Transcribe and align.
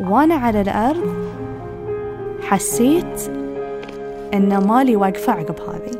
وأنا 0.00 0.34
على 0.34 0.60
الأرض 0.60 1.14
حسيت 2.42 3.30
أن 4.34 4.66
ماني 4.66 4.96
واقفة 4.96 5.32
عقب 5.32 5.60
هذه. 5.60 5.98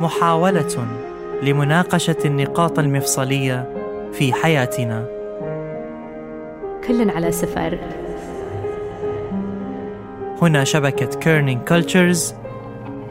محاولة 0.00 0.86
لمناقشة 1.42 2.16
النقاط 2.24 2.78
المفصلية 2.78 3.74
في 4.12 4.32
حياتنا. 4.32 5.06
كل 6.88 7.10
على 7.10 7.32
سفر. 7.32 7.78
هنا 10.42 10.64
شبكة 10.64 11.18
كيرنينج 11.18 11.68
كولتشرز 11.68 12.34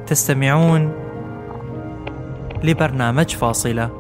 تستمعون 0.08 0.92
لبرنامج 2.64 3.36
فاصلة. 3.36 3.99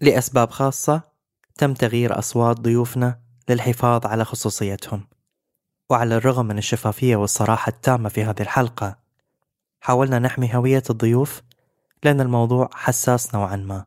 لأسباب 0.00 0.50
خاصة 0.50 1.02
تم 1.54 1.74
تغيير 1.74 2.18
أصوات 2.18 2.60
ضيوفنا 2.60 3.20
للحفاظ 3.48 4.06
على 4.06 4.24
خصوصيتهم. 4.24 5.00
وعلى 5.90 6.16
الرغم 6.16 6.46
من 6.46 6.58
الشفافية 6.58 7.16
والصراحة 7.16 7.70
التامة 7.70 8.08
في 8.08 8.24
هذه 8.24 8.40
الحلقة 8.40 8.98
حاولنا 9.80 10.18
نحمي 10.18 10.54
هوية 10.54 10.82
الضيوف 10.90 11.42
لأن 12.04 12.20
الموضوع 12.20 12.70
حساس 12.72 13.34
نوعا 13.34 13.56
ما. 13.56 13.84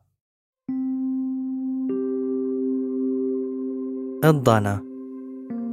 الضنا 4.24 4.82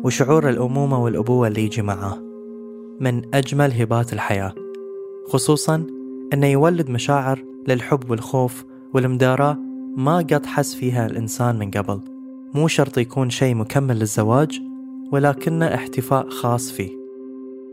وشعور 0.04 0.50
الأمومة 0.50 1.04
والأبوة 1.04 1.48
اللي 1.48 1.66
يجي 1.66 1.82
معاه 1.82 2.18
من 3.00 3.36
أجمل 3.36 3.82
هبات 3.82 4.14
الحياة 4.14 4.56
خصوصا 5.28 5.88
أنه 6.34 6.48
يولد 6.48 6.90
مشاعر 6.90 7.46
للحب 7.68 8.10
والخوف 8.10 8.66
والمداراة 8.94 9.69
ما 10.00 10.18
قد 10.18 10.46
حس 10.46 10.76
فيها 10.76 11.06
الإنسان 11.06 11.60
من 11.60 11.72
قبل. 11.72 12.00
مو 12.54 12.68
شرط 12.68 12.98
يكون 12.98 13.30
شيء 13.30 13.56
مكمل 13.56 14.00
للزواج 14.00 14.62
ولكنه 15.12 15.66
احتفاء 15.66 16.30
خاص 16.30 16.72
فيه. 16.72 16.90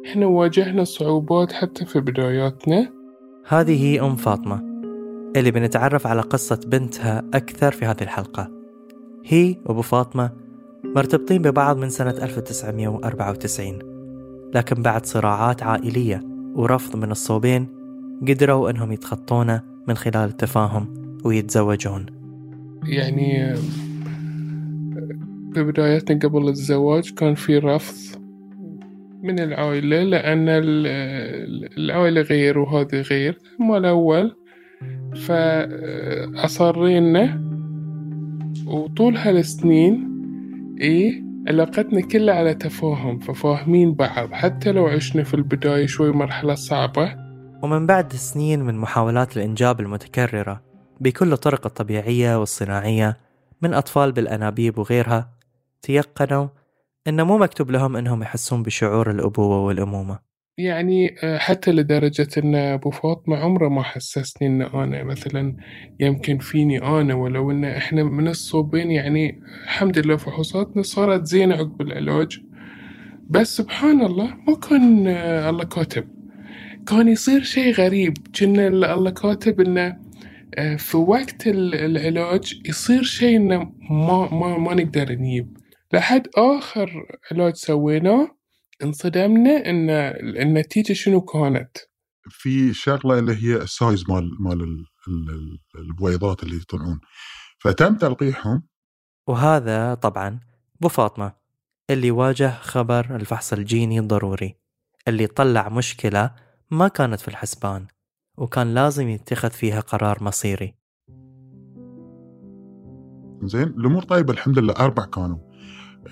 إحنا 0.07 0.27
واجهنا 0.27 0.85
صعوبات 0.85 1.53
حتى 1.53 1.85
في 1.85 2.01
بداياتنا. 2.01 2.93
هذه 3.49 3.85
هي 3.85 4.01
أم 4.01 4.17
فاطمة 4.17 4.83
اللي 5.37 5.51
بنتعرف 5.51 6.07
على 6.07 6.21
قصة 6.21 6.61
بنتها 6.67 7.23
أكثر 7.35 7.73
في 7.73 7.85
هذه 7.85 8.03
الحلقة. 8.03 8.51
هي 9.25 9.57
وأبو 9.67 9.83
فاطمة 9.83 10.31
مرتبطين 10.85 11.43
ببعض 11.43 11.77
من 11.77 11.89
سنة 11.89 12.11
1994 12.11 13.79
لكن 14.55 14.83
بعد 14.83 15.07
صراعات 15.07 15.63
عائلية 15.63 16.23
ورفض 16.55 16.97
من 16.97 17.11
الصوبين 17.11 17.69
قدروا 18.29 18.71
أنهم 18.71 18.93
يتخطونه 18.93 19.63
من 19.89 19.97
خلال 19.97 20.29
التفاهم 20.29 20.95
ويتزوجون. 21.25 22.16
يعني 22.85 23.55
في 25.55 25.63
بداياتنا 25.65 26.19
قبل 26.19 26.49
الزواج 26.49 27.15
كان 27.15 27.35
في 27.35 27.59
رفض 27.59 28.23
من 29.23 29.39
العائلة 29.41 30.03
لأن 30.03 30.47
العائلة 31.79 32.21
غير 32.21 32.59
وهذا 32.59 33.01
غير 33.01 33.39
ما 33.61 33.77
الأول. 33.77 34.37
فأصرينا 36.37 37.41
وطول 38.67 39.17
هالسنين 39.17 40.09
إيه 40.81 41.23
علاقتنا 41.49 42.01
كلها 42.01 42.35
على 42.35 42.55
تفاهم 42.55 43.19
ففاهمين 43.19 43.95
بعض. 43.95 44.33
حتى 44.33 44.73
لو 44.73 44.87
عشنا 44.87 45.23
في 45.23 45.35
البداية 45.35 45.87
شوي 45.87 46.13
مرحلة 46.13 46.55
صعبة. 46.55 47.17
ومن 47.63 47.87
بعد 47.87 48.13
سنين 48.13 48.63
من 48.63 48.75
محاولات 48.75 49.37
الإنجاب 49.37 49.81
المتكررة 49.81 50.66
بكل 51.01 51.33
الطرق 51.33 51.67
الطبيعية 51.67 52.41
والصناعية 52.41 53.17
من 53.63 53.75
أطفال 53.75 54.13
بالأنابيب 54.13 54.79
وغيرها 54.79 55.31
تيقنوا 55.83 56.49
إنه 57.09 57.25
مو 57.25 57.39
مكتوب 57.39 57.71
لهم 57.71 57.97
إنهم 57.97 58.23
يحسون 58.23 58.63
بشعور 58.63 59.11
الأبوة 59.11 59.65
والأمومة. 59.65 60.19
يعني 60.59 61.17
آه، 61.23 61.39
حتى 61.39 61.73
لدرجة 61.73 62.29
أن 62.39 62.55
أبو 62.55 62.91
فاطمة 62.91 63.37
عمره 63.37 63.69
ما 63.69 63.83
حسسني 63.83 64.49
أن 64.49 64.63
أنا 64.63 65.05
مثلا 65.05 65.57
يمكن 66.01 66.39
فيني 66.39 66.83
أنا 66.83 67.15
ولو 67.15 67.51
أن 67.51 67.65
إحنا 67.65 68.03
من 68.03 68.29
الصوبين 68.29 68.91
يعني 68.91 69.41
الحمد 69.65 69.99
لله 69.99 70.17
فحوصاتنا 70.17 70.83
صارت 70.83 71.25
زينة 71.25 71.55
عقب 71.55 71.81
العلاج. 71.81 72.41
بس 73.31 73.57
سبحان 73.57 74.01
الله 74.05 74.35
ما 74.49 74.57
كان 74.57 75.07
آه، 75.07 75.51
الله 75.51 75.65
كاتب. 75.65 76.09
كان 76.87 77.09
يصير 77.09 77.43
شيء 77.43 77.73
غريب. 77.75 78.15
كنا 78.41 78.67
الله 78.69 79.11
كاتب 79.11 79.61
إنه 79.61 80.06
في 80.79 80.97
وقت 80.97 81.47
العلاج 81.47 82.61
يصير 82.69 83.03
شيء 83.03 83.37
إنه 83.37 83.59
ما 83.91 84.29
ما 84.35 84.59
ما 84.59 84.75
نقدر 84.75 85.13
نجيب. 85.13 85.57
لحد 85.93 86.29
آخر 86.37 87.07
علاج 87.31 87.55
سويناه 87.55 88.37
انصدمنا 88.83 89.71
إن 89.71 89.91
النتيجة 90.43 90.93
شنو 90.93 91.21
كانت؟ 91.21 91.79
في 92.31 92.75
شغلة 92.75 93.19
اللي 93.19 93.33
هي 93.33 93.57
السايز 93.57 94.05
مال 94.11 94.31
مال 94.41 94.85
البويضات 95.79 96.43
اللي 96.43 96.57
يطلعون. 96.57 97.01
فتم 97.59 97.95
تلقيحهم. 97.97 98.63
وهذا 99.27 99.95
طبعا 99.95 100.41
أبو 100.79 100.89
فاطمة 100.89 101.33
اللي 101.91 102.11
واجه 102.11 102.51
خبر 102.51 103.17
الفحص 103.17 103.53
الجيني 103.53 103.99
الضروري 103.99 104.55
اللي 105.09 105.27
طلع 105.27 105.69
مشكلة 105.69 106.35
ما 106.71 106.89
كانت 106.89 107.21
في 107.21 107.29
الحسبان. 107.29 107.87
وكان 108.37 108.75
لازم 108.75 109.09
يتخذ 109.09 109.51
فيها 109.51 109.81
قرار 109.81 110.25
مصيري. 110.25 110.75
زين 113.43 113.63
الأمور 113.63 114.03
طيبة 114.03 114.33
الحمد 114.33 114.59
لله 114.59 114.75
أربع 114.75 115.05
كانوا. 115.05 115.39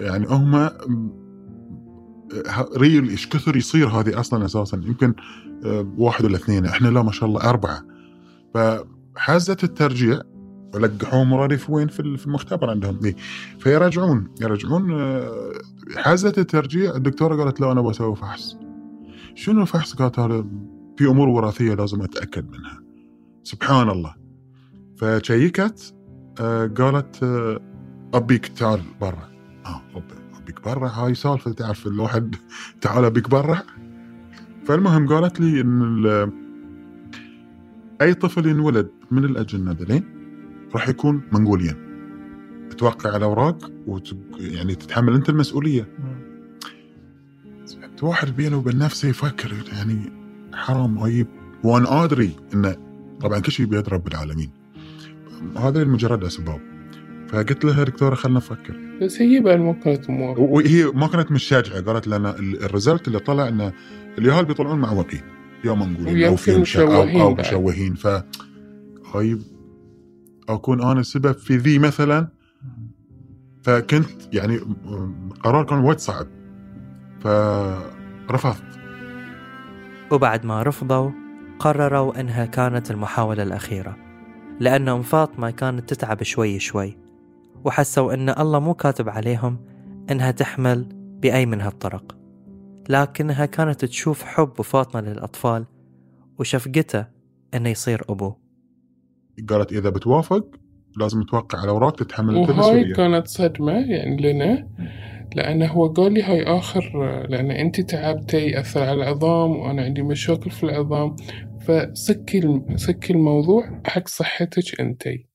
يعني 0.01 0.27
هم 0.27 0.71
real 2.77 3.09
إيش 3.09 3.29
كثر 3.29 3.57
يصير 3.57 3.89
هذه 3.89 4.21
أصلا 4.21 4.45
أساسا؟ 4.45 4.77
يمكن 4.77 5.15
آه، 5.65 5.95
واحد 5.99 6.25
ولا 6.25 6.37
اثنين 6.37 6.67
إحنا 6.67 6.89
لا 6.89 7.03
ما 7.03 7.12
شاء 7.12 7.29
الله 7.29 7.41
أربعة. 7.41 7.83
فحازه 8.55 9.56
الترجيع 9.62 10.21
ولقحوهم 10.75 11.31
مرادف 11.31 11.71
وين؟ 11.71 11.89
في 11.89 12.27
المختبر 12.27 12.71
عندهم 12.71 12.99
دي 12.99 13.17
فيرجعون 13.59 14.29
يرجعون 14.41 15.01
آه، 15.01 15.53
حازه 15.97 16.33
الترجيع 16.39 16.97
الدكتورة 16.97 17.45
قالت 17.45 17.61
لا 17.61 17.73
أنا 17.73 17.81
بسوي 17.81 18.17
فحص. 18.17 18.56
شنو 19.35 19.62
الفحص؟ 19.62 19.95
قالت 19.95 20.19
هذا 20.19 20.45
في 20.97 21.06
أمور 21.06 21.28
وراثية 21.28 21.75
لازم 21.75 22.03
أتأكد 22.03 22.50
منها. 22.50 22.82
سبحان 23.43 23.91
الله. 23.91 24.15
فشيكت 24.97 25.94
آه، 26.41 26.66
قالت 26.66 27.22
ابيك 28.15 28.47
تعال 28.47 28.81
برا. 29.00 29.28
آه 29.66 29.82
بيك 30.47 30.65
برا 30.65 30.88
هاي 30.88 31.15
سالفة 31.15 31.53
تعرف 31.53 31.87
الواحد 31.87 32.37
تعال 32.81 33.10
بيك 33.10 33.31
برا 33.31 33.62
فالمهم 34.65 35.09
قالت 35.09 35.41
لي 35.41 35.60
إن 35.60 36.32
أي 38.00 38.15
طفل 38.15 38.47
ينولد 38.47 38.91
من 39.11 39.25
الأجنة 39.25 39.72
ذلين 39.72 40.05
راح 40.75 40.88
يكون 40.88 41.22
منقوليا 41.32 41.84
توقع 42.78 43.16
الاوراق 43.16 43.72
وت... 43.87 44.16
يعني 44.38 44.75
تتحمل 44.75 45.15
أنت 45.15 45.28
المسؤولية. 45.28 45.88
واحد 48.03 48.37
بينه 48.37 48.56
وبين 48.56 48.78
نفسه 48.78 49.09
يفكر 49.09 49.55
يعني 49.72 50.12
حرام 50.55 50.99
هاي 50.99 51.27
وأنا 51.65 52.05
آدري 52.05 52.31
إنه 52.55 52.77
طبعا 53.21 53.39
كل 53.39 53.53
شيء 53.53 53.67
بيد 53.67 53.89
رب 53.89 54.09
العالمين. 54.09 54.51
هذا 55.57 55.85
مجرد 55.85 56.25
أسباب. 56.25 56.61
فقلت 57.29 57.65
لها 57.65 57.85
دكتورة 57.85 58.15
خلنا 58.15 58.37
نفكر. 58.37 58.77
بس 59.03 59.21
هي 59.21 59.41
بعد 59.41 59.59
ما 59.59 59.73
كانت 59.73 60.11
موافقه 60.11 60.43
وهي 60.43 60.85
ما 60.85 61.07
كانت 61.07 61.33
مشجعه 61.33 61.81
قالت 61.81 62.09
لنا 62.09 62.39
الريزلت 62.39 63.09
اللي 63.09 63.19
طلع 63.19 63.49
إنه 63.49 63.73
اليهال 64.19 64.45
بيطلعون 64.45 64.79
معوقين 64.79 65.23
يا 65.65 65.73
منقولين 65.73 66.25
أو 66.25 66.37
في 66.37 66.59
مشوهين 66.59 67.21
أو, 67.21 67.29
أو 67.29 67.35
مشوهين 67.35 67.95
ف 67.95 68.07
هاي 69.15 69.39
أكون 70.49 70.83
أنا 70.83 71.00
السبب 71.00 71.33
في 71.33 71.57
ذي 71.57 71.79
مثلا. 71.79 72.29
فكنت 73.62 74.35
يعني 74.35 74.61
قرار 75.41 75.65
كان 75.65 75.79
وايد 75.79 75.99
صعب. 75.99 76.27
فرفضت 77.21 78.65
وبعد 80.14 80.46
ما 80.46 80.62
رفضوا 80.62 81.11
قرروا 81.58 82.20
إنها 82.20 82.44
كانت 82.46 82.90
المحاولة 82.90 83.43
الأخيرة 83.43 83.96
لأن 84.61 84.88
أم 84.88 85.02
فاطمة 85.02 85.50
كانت 85.50 85.94
تتعب 85.94 86.22
شوي 86.22 86.58
شوي 86.58 86.99
وحسوا 87.64 88.14
أن 88.14 88.28
الله 88.28 88.58
مو 88.58 88.75
كاتب 88.75 89.08
عليهم 89.08 89.58
أنها 90.11 90.31
تحمل 90.31 90.88
بأي 91.22 91.46
من 91.46 91.61
هالطرق. 91.61 92.16
لكنها 92.88 93.46
كانت 93.46 93.84
تشوف 93.84 94.22
حب 94.22 94.62
فاطمة 94.62 95.00
للأطفال 95.00 95.66
وشفقته 96.38 97.06
أنه 97.55 97.69
يصير 97.69 98.02
أبوه. 98.08 98.37
قالت 99.49 99.72
إذا 99.72 99.90
بتوافق 99.90 100.46
لازم 101.00 101.22
توقع 101.22 101.58
على 101.61 101.70
أوراق 101.70 101.96
تتحمل 101.96 102.37
وهاي 102.37 102.93
كانت 102.93 103.26
صدمة 103.26 103.72
يعني 103.72 104.32
لنا. 104.32 104.69
لأن 105.35 105.62
هو 105.62 105.87
قال 105.87 106.12
لي 106.12 106.23
هاي 106.23 106.43
آخر 106.43 106.82
لأن 107.29 107.50
أنت 107.50 107.81
تعبتي 107.81 108.47
يأثر 108.47 108.82
على 108.82 108.93
العظام 108.93 109.50
وأنا 109.56 109.82
عندي 109.82 110.03
مشاكل 110.03 110.50
في 110.50 110.65
العظام. 110.65 111.17
فسكي 111.61 112.61
سكي 112.76 113.12
الموضوع 113.12 113.82
حق 113.87 114.09
صحتك 114.09 114.81
أنتي 114.81 115.26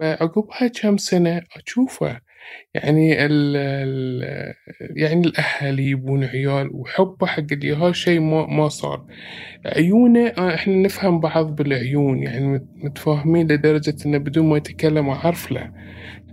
فعقبها 0.00 0.66
كم 0.82 0.96
سنة 0.96 1.42
أشوفه 1.56 2.20
يعني 2.74 3.26
ال 3.26 3.56
يعني 4.96 5.26
الأهالي 5.26 5.90
يبون 5.90 6.24
عيال 6.24 6.70
وحبه 6.72 7.26
حق 7.26 7.52
اليهال 7.52 7.96
شيء 7.96 8.20
ما 8.20 8.46
ما 8.46 8.68
صار. 8.68 9.06
عيونه 9.66 10.26
آه، 10.28 10.54
إحنا 10.54 10.74
نفهم 10.76 11.20
بعض 11.20 11.56
بالعيون 11.56 12.22
يعني 12.22 12.46
مت- 12.46 12.68
متفاهمين 12.84 13.46
لدرجة 13.52 13.94
إنه 14.06 14.18
بدون 14.18 14.46
ما 14.46 14.56
يتكلم 14.56 15.08
أعرف 15.08 15.52
له. 15.52 15.72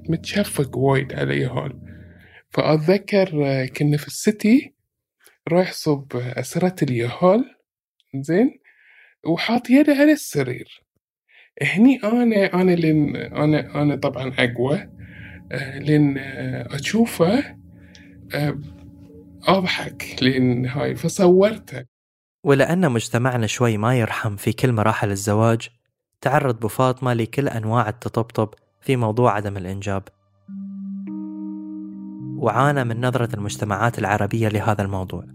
متشفق 0.10 0.78
وايد 0.78 1.14
على 1.14 1.38
يهال 1.42 1.74
فأتذكر 2.54 3.46
آه، 3.46 3.66
كنا 3.66 3.98
في 3.98 4.08
السيتي 4.08 4.74
رايح 5.48 5.72
صب 5.72 6.08
أسرة 6.16 6.76
اليهال 6.84 7.56
زين 8.16 8.60
وحاط 9.26 9.70
يده 9.70 9.94
على 9.94 10.12
السرير. 10.12 10.84
هني 11.62 12.00
أنا 12.04 12.54
أنا 12.54 12.72
لين 12.72 13.16
أنا 13.16 13.82
أنا 13.82 13.96
طبعا 13.96 14.34
أقوى 14.40 14.90
آه، 15.52 15.80
لين 15.80 16.18
آه، 16.18 16.76
أشوفه 16.76 17.56
آه، 18.34 18.60
أضحك 19.48 20.06
لين 20.22 20.66
هاي 20.66 20.96
فصورته. 20.96 21.86
ولأن 22.44 22.92
مجتمعنا 22.92 23.48
شوي 23.48 23.78
ما 23.78 24.00
يرحم 24.00 24.36
في 24.36 24.54
كل 24.54 24.72
مراحل 24.72 25.12
الزواج 25.12 25.70
تعرض 26.22 26.60
بو 26.60 26.68
فاطمة 26.68 27.14
لكل 27.14 27.48
أنواع 27.48 27.90
التطبطب 27.90 28.50
في 28.82 28.96
موضوع 28.96 29.36
عدم 29.36 29.58
الإنجاب. 29.58 30.04
وعانى 32.44 32.84
من 32.84 33.06
نظرة 33.06 33.36
المجتمعات 33.36 34.00
العربية 34.00 34.48
لهذا 34.48 34.82
الموضوع 34.82 35.26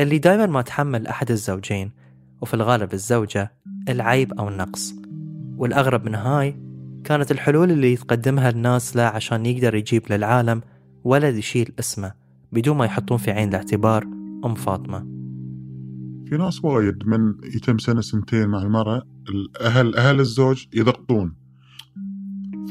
اللي 0.00 0.18
دايما 0.18 0.46
ما 0.46 0.62
تحمل 0.62 1.06
أحد 1.06 1.30
الزوجين 1.30 1.90
وفي 2.40 2.54
الغالب 2.54 2.92
الزوجة 2.92 3.52
العيب 3.88 4.32
أو 4.32 4.48
النقص. 4.48 4.94
والأغرب 5.56 6.04
من 6.04 6.14
هاي 6.14 6.56
كانت 7.04 7.30
الحلول 7.30 7.70
اللي 7.70 7.92
يتقدمها 7.92 8.50
الناس 8.50 8.96
له 8.96 9.02
عشان 9.02 9.46
يقدر 9.46 9.74
يجيب 9.74 10.02
للعالم 10.10 10.62
ولد 11.04 11.36
يشيل 11.36 11.72
اسمه 11.78 12.12
بدون 12.52 12.76
ما 12.76 12.84
يحطون 12.84 13.18
في 13.18 13.30
عين 13.30 13.48
الاعتبار 13.48 14.04
أم 14.44 14.54
فاطمة. 14.54 14.98
في 16.28 16.36
ناس 16.36 16.64
وايد 16.64 17.06
من 17.06 17.34
يتم 17.44 17.78
سنة 17.78 18.00
سنتين 18.00 18.48
مع 18.48 18.62
المرأة 18.62 19.02
الاهل 19.28 19.96
أهل 19.96 20.20
الزوج 20.20 20.66
يضغطون. 20.74 21.45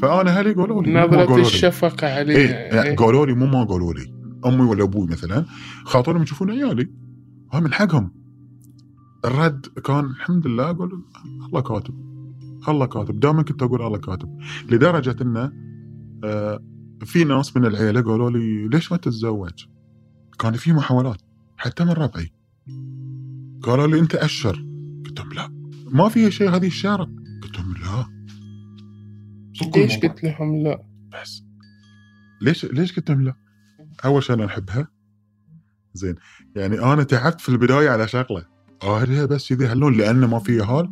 فأنا 0.02 0.38
أهلي 0.38 0.52
قالوا 0.52 0.82
لي. 0.82 1.40
الشفقة 1.40 2.06
إيه 2.06 2.14
عليها 2.14 2.38
يعني 2.38 2.88
إيه. 2.88 2.96
قالوا 2.96 3.26
لي 3.26 3.34
مو 3.34 3.46
ما 3.46 3.64
قالوا 3.64 3.94
لي. 3.94 4.12
أمي 4.46 4.62
ولا 4.62 4.84
أبوي 4.84 5.06
مثلا 5.06 5.44
خاطرهم 5.84 6.22
يشوفون 6.22 6.50
عيالي. 6.50 6.90
ها 7.52 7.60
من 7.60 7.72
حقهم. 7.72 8.12
الرد 9.24 9.66
كان 9.66 10.04
الحمد 10.04 10.46
لله 10.46 10.70
أقول 10.70 11.02
الله 11.46 11.60
كاتب. 11.60 11.94
الله 12.68 12.86
كاتب. 12.86 13.20
دائما 13.20 13.42
كنت 13.42 13.62
أقول 13.62 13.82
الله 13.82 13.98
كاتب. 13.98 14.38
لدرجة 14.70 15.16
إنه 15.22 15.52
آه 16.24 16.62
في 17.04 17.24
ناس 17.24 17.56
من 17.56 17.66
العيلة 17.66 18.00
قالوا 18.00 18.30
لي 18.30 18.68
ليش 18.68 18.92
ما 18.92 18.98
تتزوج؟ 18.98 19.64
كان 20.38 20.52
في 20.52 20.72
محاولات 20.72 21.22
حتى 21.56 21.84
من 21.84 21.90
ربعي. 21.90 22.32
قالوا 23.62 23.86
لي 23.86 24.00
أنت 24.00 24.14
أشر. 24.14 24.66
قلت 25.06 25.20
لهم 25.20 25.32
لا. 25.32 25.52
ما 25.92 26.08
فيها 26.08 26.30
شيء 26.30 26.50
هذه 26.50 26.66
الشارع 26.66 27.06
ليش. 29.62 29.96
قلت 29.96 30.24
لهم 30.24 30.56
لا؟ 30.62 30.82
بس. 31.12 31.44
ليش 32.40 32.64
ليش 32.64 32.96
قلت 32.96 33.10
لهم 33.10 33.22
لا؟ 33.22 33.34
أول 34.04 34.22
شيء 34.22 34.36
أنا 34.36 34.46
أحبها. 34.46 34.88
زين. 35.94 36.14
يعني 36.56 36.80
أنا 36.80 37.02
تعبت 37.02 37.40
في 37.40 37.48
البداية 37.48 37.90
على 37.90 38.08
شغلة. 38.08 38.44
أريها 38.84 39.26
بس 39.26 39.52
كذي 39.52 39.66
هاللون 39.66 39.96
لأنه 39.96 40.26
ما 40.26 40.38
في 40.38 40.60
هال. 40.60 40.90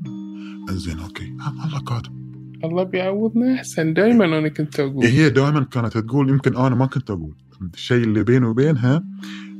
زين 0.70 0.98
أوكي. 0.98 1.36
الله 1.64 1.80
كاتب 1.80 2.24
الله 2.64 2.82
بيعوضنا 2.82 3.54
أحسن. 3.54 3.94
دايما 3.94 4.24
أنا 4.24 4.48
كنت 4.48 4.80
أقول. 4.80 5.04
هي 5.06 5.30
دائما 5.30 5.64
كانت 5.64 5.98
تقول 5.98 6.30
يمكن 6.30 6.56
أنا 6.56 6.74
ما 6.74 6.86
كنت 6.86 7.10
أقول. 7.10 7.36
الشيء 7.74 8.04
اللي 8.04 8.24
بيني 8.24 8.46
وبينها 8.46 9.04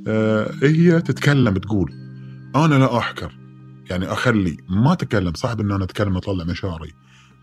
آه 0.09 0.51
هي 0.63 1.01
تتكلم 1.01 1.55
تقول. 1.55 1.93
أنا 2.57 2.75
لا 2.75 2.99
احكر 2.99 3.39
يعني 3.91 4.07
أخلي 4.07 4.57
ما 4.69 4.93
أتكلم. 4.93 5.35
صعب 5.35 5.61
إن 5.61 5.73
أنا 5.73 5.85
أتكلم 5.85 6.17
اطلع 6.17 6.45
مشاعري. 6.45 6.93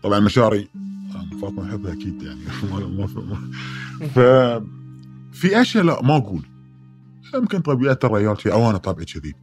طبعا 0.02 0.20
مشاعري 0.20 0.68
آه، 1.14 1.36
فاطمة 1.40 1.68
احبها 1.70 1.92
أكيد 1.92 2.22
يعني. 2.22 2.40
ما- 2.72 3.36
ف 4.08 4.18
في 5.32 5.60
أشياء 5.60 5.84
لا 5.84 6.02
ما 6.02 6.16
أقول. 6.16 6.42
يمكن 7.34 7.60
طبيعة 7.60 7.98
الرجال 8.04 8.40
شيء 8.40 8.52
أو 8.52 8.70
أنا 8.70 8.78
طبعي 8.78 9.04
كذي. 9.04 9.34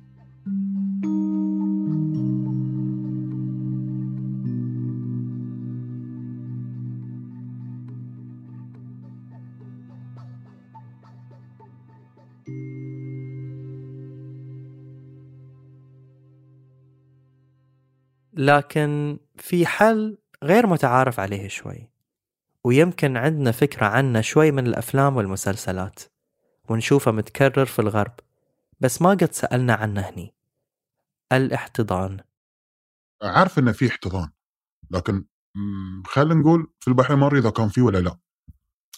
لكن 18.34 19.18
في 19.36 19.66
حل 19.66 20.18
غير 20.44 20.68
متعارف 20.68 21.20
عليه 21.20 21.48
شوي. 21.48 21.90
ويمكن 22.64 23.18
عندنا 23.18 23.52
فكرة 23.52 23.86
عنه 23.86 24.22
شوي 24.22 24.52
من 24.52 24.68
الأفلام 24.68 25.18
والمسلسلات 25.18 26.00
ونشوفه 26.70 27.12
متكرر 27.12 27.66
في 27.66 27.80
الغرب 27.80 28.14
بس 28.80 29.02
ما 29.02 29.10
قد 29.10 29.34
سألنا 29.34 29.74
عنه 29.74 30.02
هني. 30.02 30.34
الاحتضان. 31.32 32.20
عارف 33.24 33.60
إنه 33.60 33.72
في 33.72 33.88
احتضان 33.88 34.30
لكن 34.92 35.26
خلينا 36.06 36.34
نقول 36.36 36.68
في 36.80 36.88
البحرين 36.88 37.20
ما 37.20 37.28
ادري 37.28 37.40
إذا 37.40 37.50
كان 37.50 37.70
فيه 37.70 37.82
ولا 37.82 37.98
لا. 37.98 38.18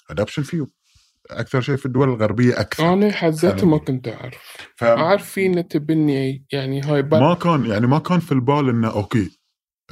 ادابشن 0.10 0.44
فيه 0.44 0.68
أكثر 1.32 1.62
شيء 1.62 1.76
في 1.76 1.86
الدول 1.86 2.10
الغربية 2.10 2.60
أكثر 2.60 2.94
أنا 2.94 3.12
حد 3.12 3.32
ذاتي 3.32 3.66
ما 3.66 3.78
كنت 3.78 4.08
أعرف. 4.08 4.68
أعرف 4.84 5.30
في 5.30 5.46
إنه 5.46 5.62
تبني 5.62 6.46
يعني 6.52 6.82
هاي 6.82 7.02
بر... 7.02 7.20
ما 7.20 7.34
كان 7.34 7.66
يعني 7.66 7.88
ما 7.88 8.00
كان 8.00 8.20
في 8.20 8.32
البال 8.32 8.70
إنه 8.70 8.92
أوكي 8.92 9.41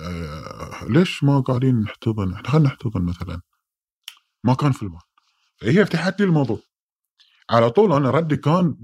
آه 0.04 0.86
ليش 0.90 1.24
ما 1.24 1.40
قاعدين 1.40 1.81
نحتضن؟ 1.81 2.34
إحنا 2.34 2.50
خلينا 2.50 2.68
نحتضن 2.68 3.01
مثلا. 3.01 3.42
ما 4.44 4.54
كان 4.54 4.72
في 4.72 4.84
البال 4.84 5.00
هي 5.63 5.86
فتحت 5.86 6.19
لي 6.19 6.25
الموضوع. 6.25 6.60
على 7.50 7.69
طول 7.69 7.94
أنا 7.94 8.10
ردي 8.10 8.38
كان 8.38 8.78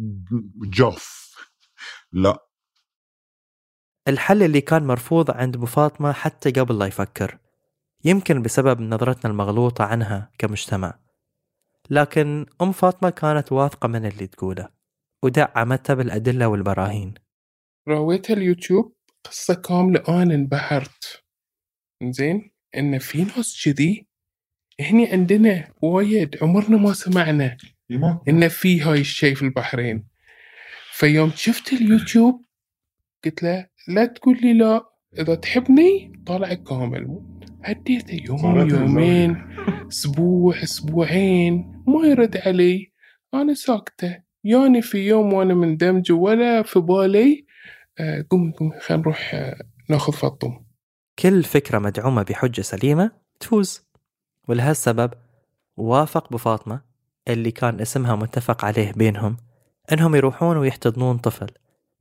جاف. 0.64 1.36
لا. 2.12 2.48
الحل 4.08 4.44
اللي 4.44 4.62
كان 4.62 4.88
مرفوض 4.88 5.32
عند 5.32 5.56
أبو 5.56 5.66
فاطمة 5.66 6.12
حتى 6.12 6.52
قبل 6.52 6.80
لا 6.80 6.86
يفكر. 6.86 7.40
يمكن 8.06 8.42
بسبب 8.42 8.82
نظرتنا 8.82 9.32
المغلوطة 9.32 9.84
عنها 9.84 10.32
كمجتمع. 10.38 11.00
لكن 11.90 12.46
أم 12.62 12.72
فاطمة 12.72 13.10
كانت 13.10 13.52
واثقة 13.52 13.88
من 13.88 14.06
اللي 14.06 14.28
تقوله. 14.28 14.70
ودعمتها 15.24 15.94
بالأدلة 15.94 16.48
والبراهين. 16.48 17.14
رويتها 17.88 18.34
اليوتيوب؟ 18.34 18.96
قصة 19.26 19.54
كاملة 19.54 20.04
أنا 20.10 20.36
انبهرت. 20.36 21.24
زين 22.04 22.52
إن 22.78 23.00
في 23.00 23.24
ناس 23.24 23.64
كذي 23.66 24.08
هني 24.80 25.08
عندنا 25.08 25.74
وايد 25.82 26.38
عمرنا 26.42 26.78
ما 26.78 26.94
سمعنا 26.94 27.58
إن 28.30 28.48
في 28.48 28.82
هاي 28.82 29.00
الشيء 29.00 29.36
في 29.36 29.42
البحرين. 29.42 30.08
فيوم 30.92 31.32
شفت 31.36 31.74
اليوتيوب 31.74 32.42
قلت 33.26 33.44
له 33.44 33.70
لا 33.88 34.06
تقول 34.06 34.40
لي 34.42 34.54
لا 34.54 34.90
إذا 35.20 35.36
تحبني 35.36 36.24
طالع 36.26 36.54
كامل. 36.54 37.20
هديته 37.64 38.24
يوم 38.26 38.70
يومين 38.70 39.56
أسبوع 39.88 40.64
أسبوعين 40.64 41.84
ما 41.88 42.08
يرد 42.08 42.38
علي. 42.38 42.92
أنا 43.34 43.54
ساكتة. 43.54 44.26
يعني 44.44 44.82
في 44.82 44.98
يوم 44.98 45.34
وأنا 45.34 45.54
مندمج 45.54 46.12
ولا 46.12 46.64
في 46.64 46.80
بالي 46.80 47.45
آه، 48.00 48.26
قوم 48.30 48.52
قوم 48.52 48.72
خلينا 48.80 49.04
نروح 49.04 49.32
آه، 49.36 49.62
ناخذ 49.90 50.14
فطم 50.14 50.66
كل 51.20 51.44
فكرة 51.44 51.80
مدعومة 51.80 52.24
بحجة 52.24 52.62
سليمة 52.62 53.12
تفوز. 53.40 53.86
ولهالسبب 54.48 55.12
وافق 55.78 56.34
بفاطمة 56.34 56.82
اللي 57.28 57.52
كان 57.52 57.82
اسمها 57.82 58.16
متفق 58.16 58.66
عليه 58.66 58.92
بينهم 58.92 59.38
إنهم 59.92 60.16
يروحون 60.16 60.58
ويحتضنون 60.58 61.18
طفل 61.18 61.48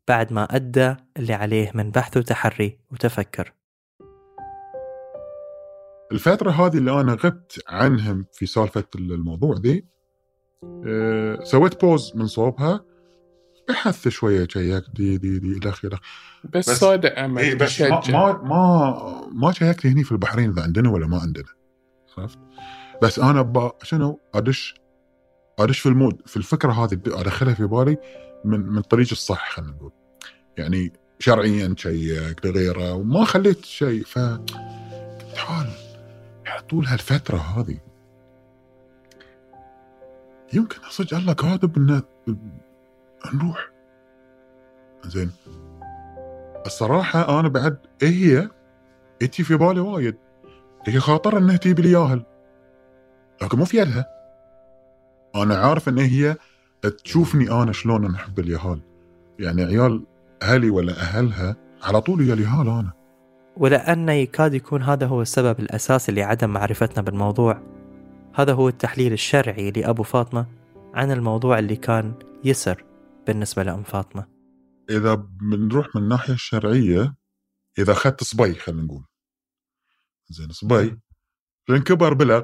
بعد 0.08 0.32
ما 0.32 0.56
أدى 0.56 0.94
اللي 1.16 1.34
عليه 1.34 1.70
من 1.74 1.90
بحث 1.90 2.16
وتحري 2.16 2.78
وتفكر. 2.92 3.52
الفترة 6.12 6.50
هذه 6.50 6.78
اللي 6.78 7.00
أنا 7.00 7.12
غبت 7.12 7.62
عنهم 7.68 8.26
في 8.32 8.46
سالفة 8.46 8.84
الموضوع 8.94 9.54
ذي 9.56 9.84
أه 10.86 11.38
سويت 11.42 11.80
pause 11.84 12.12
من 12.16 12.26
صوبها 12.26 12.84
بحثت 13.68 14.08
شوية 14.08 14.46
check 14.50 14.83
ت 14.83 14.90
دي 14.94 15.18
دي 15.18 15.38
دي 15.38 15.52
إلى 15.58 15.68
آخره 15.70 16.00
بس, 16.44 16.70
بس- 16.70 16.78
صادق 16.78 17.18
أمل 17.18 17.42
إيه 17.42 17.54
بس 17.54 17.80
ما. 17.80 18.00
ما 18.08 18.32
ما, 18.42 19.28
ما 19.32 19.52
check 19.52 19.80
ت 19.80 19.86
هني 19.86 20.04
في 20.04 20.12
البحرين 20.12 20.50
إذا 20.50 20.62
عندنا 20.62 20.90
ولا 20.90 21.06
ما 21.06 21.18
عندنا 21.18 21.44
عرفت؟ 22.18 22.38
بس 23.02 23.18
أنا 23.18 23.42
با 23.42 23.72
شنو 23.82 24.20
أدش 24.34 24.74
أدش 25.58 25.78
في 25.78 25.88
ال 25.88 25.95
mood 25.95 26.22
في 26.26 26.36
الفكرة 26.36 26.72
هذه 26.72 27.00
أدخلها 27.06 27.54
في 27.54 27.66
بالي 27.66 27.96
من 28.44 28.60
من 28.60 28.82
طريق 28.82 29.08
الصح 29.12 29.50
خلينا 29.50 29.72
نقول 29.72 29.92
يعني 30.58 30.92
شرعيا 31.18 31.74
check 31.78 32.46
لغيره 32.46 32.92
وما 32.92 33.24
خليت 33.24 33.64
شيء 33.64 34.04
ف 34.04 34.18
تعال 35.34 35.70
طول 36.70 36.86
هالفترة 36.86 37.36
هذه 37.36 37.78
يمكن 40.52 40.76
صدق 40.90 41.14
الله 41.16 41.32
كاتب 41.32 41.76
إنه 41.76 42.02
نروح. 43.32 43.70
زين. 45.04 45.30
الصراحة 46.66 47.40
أنا 47.40 47.48
بعد 47.48 47.78
إيه 48.02 48.08
هي 48.08 48.48
إتي 49.22 49.44
في 49.44 49.56
بالي 49.56 49.80
وايد. 49.80 50.16
هي 50.86 51.00
خاطر 51.00 51.38
إنها 51.38 51.56
تجيب 51.56 51.80
لي 51.80 51.92
ياهل 51.92 52.24
لكن 53.42 53.58
مو 53.58 53.64
في 53.64 53.76
يدها. 53.76 54.06
أنا 55.34 55.56
عارف 55.56 55.88
إن 55.88 55.98
هي 55.98 56.36
تشوفني 57.04 57.50
أنا 57.50 57.72
شلون 57.72 58.04
أنا 58.04 58.14
أحب 58.14 58.38
اليهال. 58.38 58.80
يعني 59.38 59.64
عيال 59.64 60.04
أهلي 60.42 60.70
ولا 60.70 60.92
أهلها 60.92 61.56
على 61.82 62.00
طول 62.00 62.28
يا 62.28 62.34
اليهال 62.34 62.68
أنا. 62.68 62.92
ولأن 63.56 64.08
يكاد 64.08 64.54
يكون 64.54 64.82
هذا 64.82 65.06
هو 65.06 65.22
السبب 65.22 65.60
الأساسي 65.60 66.12
لعدم 66.12 66.50
معرفتنا 66.50 67.02
بالموضوع. 67.02 67.60
هذا 68.34 68.52
هو 68.52 68.68
التحليل 68.68 69.12
الشرعي 69.12 69.70
لأبو 69.70 70.02
فاطمة 70.02 70.46
عن 70.94 71.10
الموضوع 71.10 71.58
اللي 71.58 71.76
كان 71.76 72.12
يسر. 72.44 72.84
بالنسبة 73.26 73.62
لأم 73.62 73.82
فاطمة؟ 73.82 74.26
إذا 74.90 75.14
بنروح 75.40 75.86
من 75.96 76.02
الناحية 76.02 76.34
الشرعية 76.34 77.14
إذا 77.78 77.92
أخذت 77.92 78.24
صبي 78.24 78.54
خلينا 78.54 78.82
نقول. 78.82 79.04
زين 80.28 80.48
صبي. 80.50 80.98
لأن 81.68 81.82
كبر 81.82 82.14
بلغ 82.14 82.42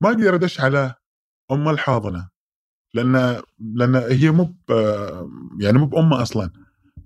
ما 0.00 0.08
أقدر 0.08 0.34
أدش 0.34 0.60
على 0.60 0.94
أم 1.50 1.68
الحاضنة. 1.68 2.28
لأن 2.94 3.42
لأن 3.74 3.96
هي 3.96 4.30
مو 4.30 4.44
ب- 4.68 5.60
يعني 5.60 5.78
مو 5.78 5.86
بأمه 5.86 6.22
أصلا 6.22 6.50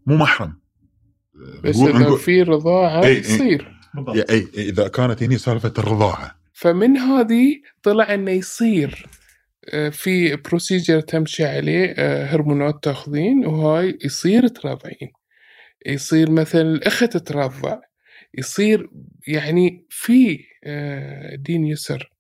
مو 0.07 0.17
محرم. 0.17 0.61
بس 1.65 1.77
نقول- 1.77 1.91
إذا 1.91 1.99
نقول- 1.99 2.19
في 2.19 2.43
إي. 3.07 3.19
يصير. 3.19 3.79
يا 4.15 4.31
أي 4.31 4.49
إذا 4.55 4.89
كانت 4.89 5.23
هني 5.23 5.39
سالفة 5.39 5.73
الرضاعة. 5.79 6.37
فمن 6.53 6.97
هذه 6.97 7.61
طلع 7.83 8.15
إنه 8.15 8.31
يصير. 8.31 9.07
في 9.91 10.37
بروسيجر 10.37 11.01
تمشي 11.01 11.45
عليه 11.45 11.95
آه، 11.99 12.25
هرمونات 12.25 12.85
تاخذين 12.85 13.47
وهاي 13.47 13.99
يصير 14.05 14.49
ترضعين 14.49 15.13
يصير 15.87 16.31
مثلا 16.31 16.63
الأخت 16.63 17.17
ترضع 17.17 17.81
يصير 18.39 18.91
يعني 19.29 19.87
في 19.91 20.45
آه، 20.65 21.35
دين 21.35 21.65
يسر. 21.67 22.11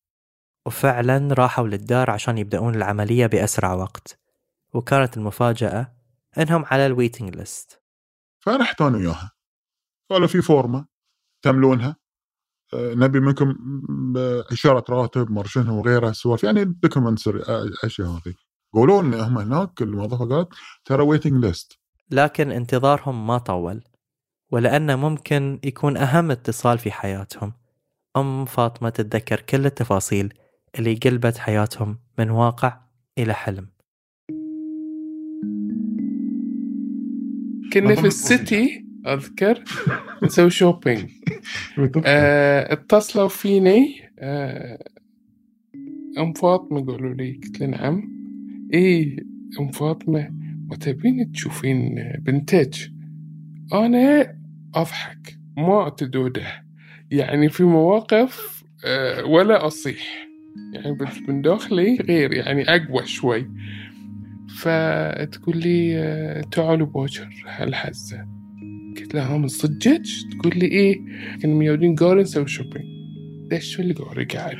وفعلا 0.66 1.34
راحوا 1.34 1.68
للدار 1.68 2.11
عشان 2.11 2.38
يبدأون 2.38 2.75
العملية 2.75 3.26
بأسرع 3.26 3.72
وقت. 3.72 4.18
وكانت 4.75 5.16
المفاجأة 5.16 5.96
إنهم 6.38 6.64
على 6.64 6.87
ال 6.87 6.93
waiting 6.93 7.37
list 7.37 7.82
فرحت 8.40 8.82
أنا 8.82 8.96
وياها. 8.96 9.32
قالوا 10.11 10.26
في 10.26 10.42
form 10.42 10.78
ة 10.78 10.87
تملونها. 11.42 11.88
آه، 11.88 12.01
نبي 12.74 13.20
منكم 13.20 13.54
إشارة 14.52 14.84
راتب 14.90 15.30
مرشنها 15.30 15.72
وغيرها 15.72 16.12
سوالف. 16.12 16.44
يعني 16.44 16.64
documents 16.64 17.28
أشياء 17.84 18.08
هذه. 18.08 18.34
قولوا 18.74 19.02
لنا 19.02 19.28
هم 19.28 19.38
هناك 19.38 19.82
الموظفة 19.82 20.28
قالت 20.28 20.48
ترى 20.84 21.02
waiting 21.02 21.44
list 21.44 21.78
لكن 22.10 22.50
انتظارهم 22.50 23.26
ما 23.26 23.38
طول 23.38 23.82
ولأنه 24.50 24.96
ممكن 24.96 25.60
يكون 25.64 25.96
أهم 25.96 26.30
اتصال 26.30 26.78
في 26.78 26.92
حياتهم. 26.92 27.52
أم 28.16 28.44
فاطمة 28.44 28.88
تتذكر 28.88 29.40
كل 29.40 29.66
التفاصيل 29.66 30.34
اللي 30.78 30.94
قلبت 30.94 31.38
حياتهم 31.38 31.98
من 32.18 32.30
واقع 32.30 32.80
إلى 33.18 33.34
حلم. 33.34 33.68
كنا 37.72 37.94
في 37.94 38.06
السيتي 38.06 38.86
أذكر 39.06 39.64
نسوي 40.23 40.50
شوبينج 40.50 41.11
آه، 42.06 42.73
اتصلوا 42.73 43.28
فيني. 43.28 44.02
آه، 44.18 44.85
أم 46.18 46.32
فاطمة 46.32 46.85
قالوا 46.87 47.14
لي 47.14 47.40
قلت 47.44 47.61
له 47.61 47.66
نعم. 47.66 48.12
إيه 48.75 49.16
أم 49.61 49.71
فاطمة 49.71 50.30
ما 50.71 50.76
تبين 50.76 51.32
تشوفين 51.32 51.94
بنتج 52.18 52.88
أنا 53.73 54.37
أضحك 54.75 55.38
ما 55.56 55.87
اتدوده 55.87 56.64
يعني 57.11 57.49
في 57.49 57.62
مواقف 57.62 58.64
آه، 58.85 59.25
ولا 59.25 59.66
أصيح. 59.66 60.28
يعني 60.73 60.97
بس 60.97 61.18
من 61.28 61.42
داخلي 61.42 61.97
غير 61.97 62.32
يعني 62.32 62.62
أقوى 62.62 63.06
شوي. 63.06 63.50
فتقول 64.61 65.56
لي 65.56 65.99
آه، 65.99 66.40
تعالوا 66.40 66.87
بوجر 66.87 67.44
هالحزة. 67.47 68.41
قلت 69.00 69.14
لها 69.14 69.34
ها 69.34 69.38
من 69.38 69.49
صدقك؟ 69.49 70.02
تقول 70.40 70.52
لي 70.56 70.66
إيه؟ 70.66 71.00
كنا 71.42 71.54
ميودين 71.54 71.94
گاري 71.94 72.22
نسوي 72.22 72.49
shopping 72.49 72.84
ليش 73.50 73.64
شو 73.64 73.82
اللي 73.82 73.94
گاري 73.94 74.25
قاعد. 74.25 74.56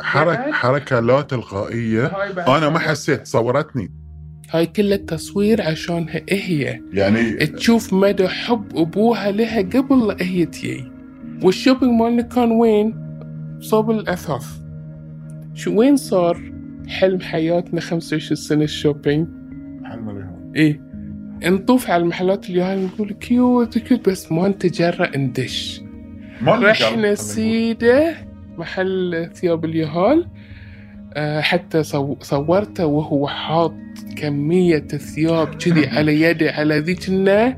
حركه 0.00 0.52
حركة 0.52 1.00
لا 1.00 1.20
تلقائية. 1.20 2.06
أنا 2.56 2.68
ما 2.68 2.78
حسيت 2.78 3.26
صورتني. 3.26 3.92
هاي 4.50 4.66
كلها 4.66 4.96
تصوير 4.96 5.62
عشانها 5.62 6.20
هي. 6.30 6.80
يعني 6.92 7.46
تشوف 7.46 7.92
مدى 7.94 8.28
حب 8.28 8.76
أبوها 8.76 9.30
لها 9.30 9.62
قبل 9.62 10.06
لا 10.06 10.16
هي 10.20 10.46
تجي. 10.46 10.84
وال 11.42 11.54
shopping 11.54 12.00
مالنا 12.00 12.22
كان 12.22 12.50
وين؟ 12.50 12.94
صوب 13.60 13.90
الأثاث. 13.90 14.46
شو 15.54 15.74
وين 15.74 15.96
صار 15.96 16.52
حلم 16.88 17.20
حياتنا 17.20 17.80
25 17.80 18.36
سنة 18.36 18.64
ال 18.64 18.70
shopping؟ 18.70 19.28
إيه. 20.56 20.93
نطوف 21.42 21.90
على 21.90 22.02
المحلات 22.02 22.50
الياهل 22.50 22.84
نقول 22.84 23.12
cute 23.12 23.78
cute 23.78 24.08
بس 24.08 24.32
ما 24.32 24.48
نتجرأ 24.48 25.16
ندش. 25.16 25.80
رحنا 26.62 27.14
سيدة 27.14 28.14
محل 28.58 29.30
ثياب 29.34 29.64
اليهال 29.64 30.26
آه، 31.14 31.40
حتى 31.40 31.82
صو- 31.82 32.16
صورته 32.20 32.86
وهو 32.86 33.28
حاط 33.28 33.74
كمية 34.16 34.78
ثياب 34.88 35.54
كذي 35.54 35.86
على 35.96 36.20
يده 36.20 36.52
على 36.52 36.78
ذيك 36.78 37.08
إنه 37.08 37.56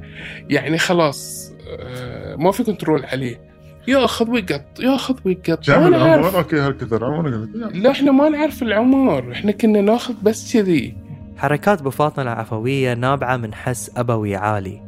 يعني 0.51 0.79
خلاص 0.79 1.53
آه، 1.81 2.37
ما 2.37 2.51
في 2.53 2.65
control 2.65 3.05
عليه. 3.05 3.41
ياخذ 3.89 4.31
ويقط 4.31 4.81
ياخذ 4.81 5.15
ويقط. 5.25 5.71
ما 5.71 5.89
نعرف. 5.89 6.35
okay 6.37 6.57
هالكثر 6.57 7.05
عمر 7.05 7.31
قلت 7.37 7.55
يلا. 7.55 7.67
لا 7.67 7.91
إحنا 7.91 8.13
ما 8.13 8.29
نعرف 8.29 8.63
العمر. 8.63 9.33
إحنا 9.33 9.53
كنا 9.53 9.81
ناخذ 9.81 10.15
بس 10.23 10.53
كذي. 10.57 10.97
حركات 11.37 11.81
أبو 11.81 11.91
فاطمة 11.91 12.23
العفوية 12.23 12.95
نابعة 12.95 13.37
من 13.37 13.55
حس 13.55 13.99
أبوي 13.99 14.37
عالي. 14.37 14.83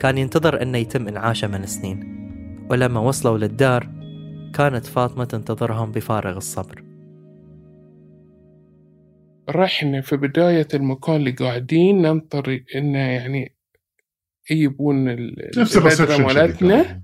كان 0.00 0.18
ينتظر 0.18 0.62
أنه 0.62 0.78
يتم 0.78 1.08
إنعاشه 1.08 1.48
من 1.48 1.66
سنين. 1.66 2.12
ولما 2.70 3.00
وصلوا 3.00 3.38
للدار 3.38 3.88
كانت 4.54 4.86
فاطمة 4.86 5.24
تنتظرهم 5.24 5.92
بفارغ 5.92 6.36
الصبر. 6.36 6.84
رحنا 9.50 10.00
في 10.00 10.16
بداية 10.16 10.68
المكان 10.74 11.16
اللي 11.16 11.30
قاعدين 11.30 12.02
ننطر 12.02 12.60
إنه 12.76 12.98
يعني 12.98 13.56
يجيبون 14.50 15.08
البدرة 15.08 16.16
مالتنا. 16.16 17.02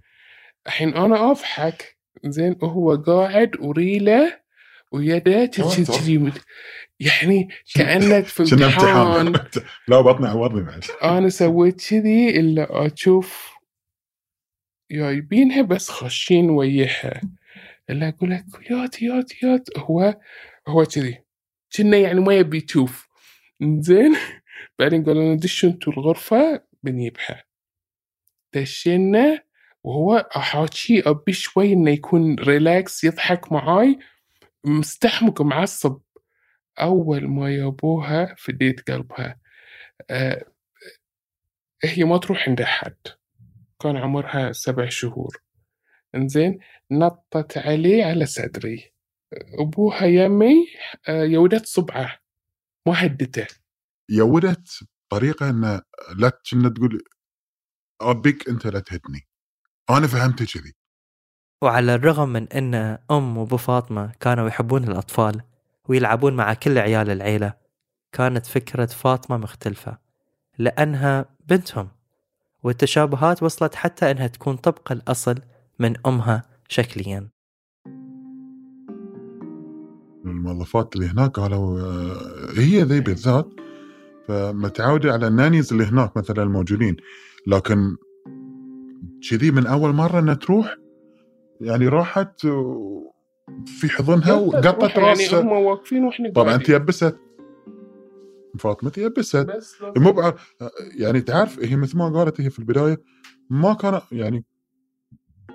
الحين 0.67 0.95
أنا 0.95 1.31
أضحك. 1.31 1.99
زين 2.25 2.57
وهو 2.62 2.95
قاعد 2.95 3.50
وريله 3.61 4.48
كذي 4.92 5.47
توتر. 5.47 5.85
كذي 5.85 6.33
يعني 7.00 7.49
كأنك 7.75 8.25
في 8.25 8.42
امتحان. 8.42 9.33
لا 9.88 10.00
بطني 10.00 10.28
عورني 10.28 10.62
بعد. 10.62 10.85
أنا 11.02 11.28
سويت 11.28 11.88
كذي 11.90 12.40
إلا 12.40 12.87
أشوف 12.87 13.52
جايبينها 14.92 15.62
بس 15.62 15.88
خاشين 15.88 16.50
وياها 16.50 17.21
إلا 17.90 18.09
أقول 18.09 18.30
لك 18.30 18.45
يات 18.71 19.02
يات 19.02 19.42
يات. 19.42 19.68
هو 19.78 20.21
هو 20.68 20.85
كذي. 20.85 21.18
كنا 21.76 21.97
يعني 21.97 22.21
ما 22.21 22.35
يبي 22.35 22.64
يشوف. 22.64 23.09
زين. 23.62 24.16
بعدين 24.78 25.04
قالوا 25.04 25.23
لنا 25.25 25.35
دشوا 25.35 25.71
أنتوا 25.71 25.92
الغرفة 25.92 26.62
بنجيبها 26.83 27.45
دشينا 28.54 29.42
وهو 29.85 30.16
أحاكي 30.37 31.02
أبي 31.07 31.33
شوي 31.33 31.73
إنه 31.73 31.90
يكون 31.90 32.35
ريلاكس 32.38 33.04
يضحك 33.04 33.52
معاي. 33.52 33.99
مستحمق 34.67 35.43
معصب 35.43 36.00
أول 36.81 37.29
ما 37.29 37.55
يابوها 37.55 38.35
فديت 38.38 38.91
قلبها. 38.91 39.41
أه 40.11 40.53
هي 41.85 42.05
ما 42.05 42.19
تروح 42.19 42.49
عند 42.49 42.61
أحد. 42.61 42.97
كان 43.83 43.97
عمرها 43.97 44.53
سبع 44.53 44.88
شهور. 44.88 45.43
إنزين 46.15 46.59
نطت 46.91 47.59
عليه 47.59 48.05
على 48.05 48.27
صدري. 48.27 48.93
أبوها 49.59 50.05
يمي 50.05 50.67
آه، 51.09 51.23
يودت 51.25 51.67
صبعة. 51.67 52.19
ما 52.87 53.07
هدته 53.07 53.47
يودت 54.11 54.69
بطريقه 55.11 55.50
انه 55.50 55.83
لا 56.19 56.41
كنا 56.50 56.69
تقول 56.69 57.05
أبيك 58.00 58.49
أنت 58.49 58.67
لا 58.67 58.81
تهدني. 58.81 59.29
أنا 59.91 60.07
فهمته 60.07 60.47
كذي. 60.47 60.75
وعلى 61.62 61.95
الرغم 61.95 62.29
من 62.29 62.49
أن 62.49 62.99
أم 63.11 63.38
وأبو 63.38 63.57
فاطمة 63.57 64.12
كانوا 64.21 64.49
يحبون 64.49 64.85
الأطفال 64.85 65.41
ويلعبون 65.88 66.37
مع 66.37 66.55
كل 66.55 66.79
عيال 66.79 67.11
العيلة 67.11 67.53
كانت 68.12 68.47
فكرة 68.47 68.87
فاطمة 68.87 69.37
مختلفة 69.37 69.99
لأنها 70.59 71.25
بنتهم 71.49 71.88
والتشابهات 72.62 73.43
وصلت 73.43 73.75
حتى 73.75 74.11
أنها 74.11 74.27
تكون 74.27 74.57
طبق 74.57 74.93
الأصل 74.93 75.38
من 75.79 75.95
أمها 76.07 76.43
شكليا. 76.69 77.29
الموظفات 80.25 80.97
اللي 80.97 81.07
هناك 81.07 81.41
قالوا 81.41 81.81
آه، 81.81 82.50
هي 82.57 82.83
ذي 82.83 83.00
بالذات 83.00 83.49
فمتعودة 84.29 85.12
على 85.12 85.27
ال 85.26 85.32
nannies 85.32 85.73
اللي 85.73 85.85
هناك 85.85 86.17
مثلا 86.17 86.43
الموجودين 86.43 86.97
لكن 87.47 87.97
كذي 89.31 89.50
من 89.50 89.67
أول 89.67 89.93
مرة 89.93 90.19
أنها 90.19 90.35
تروح 90.35 90.77
يعني 91.61 91.88
راحت 91.88 92.41
في 93.67 93.88
حضنها 93.88 94.33
وقطت 94.33 94.97
يعني 94.97 95.09
راسها. 95.09 95.41
هم 95.41 95.53
واقفين 95.53 96.05
وإحنا 96.05 96.31
طبعا. 96.33 96.57
تيبست. 96.57 97.17
فاطمة 98.59 98.91
تيبست. 98.91 99.37
بس 99.37 99.75
مو 99.97 100.12
بع... 100.12 100.35
يعني 100.97 101.21
تعرف 101.21 101.59
هي 101.59 101.77
مثل 101.77 101.99
ما 101.99 102.09
قالت 102.09 102.41
هي 102.41 102.50
في 102.50 102.59
البداية 102.59 103.03
ما 103.50 103.75
كان 103.75 104.00
يعني 104.12 104.45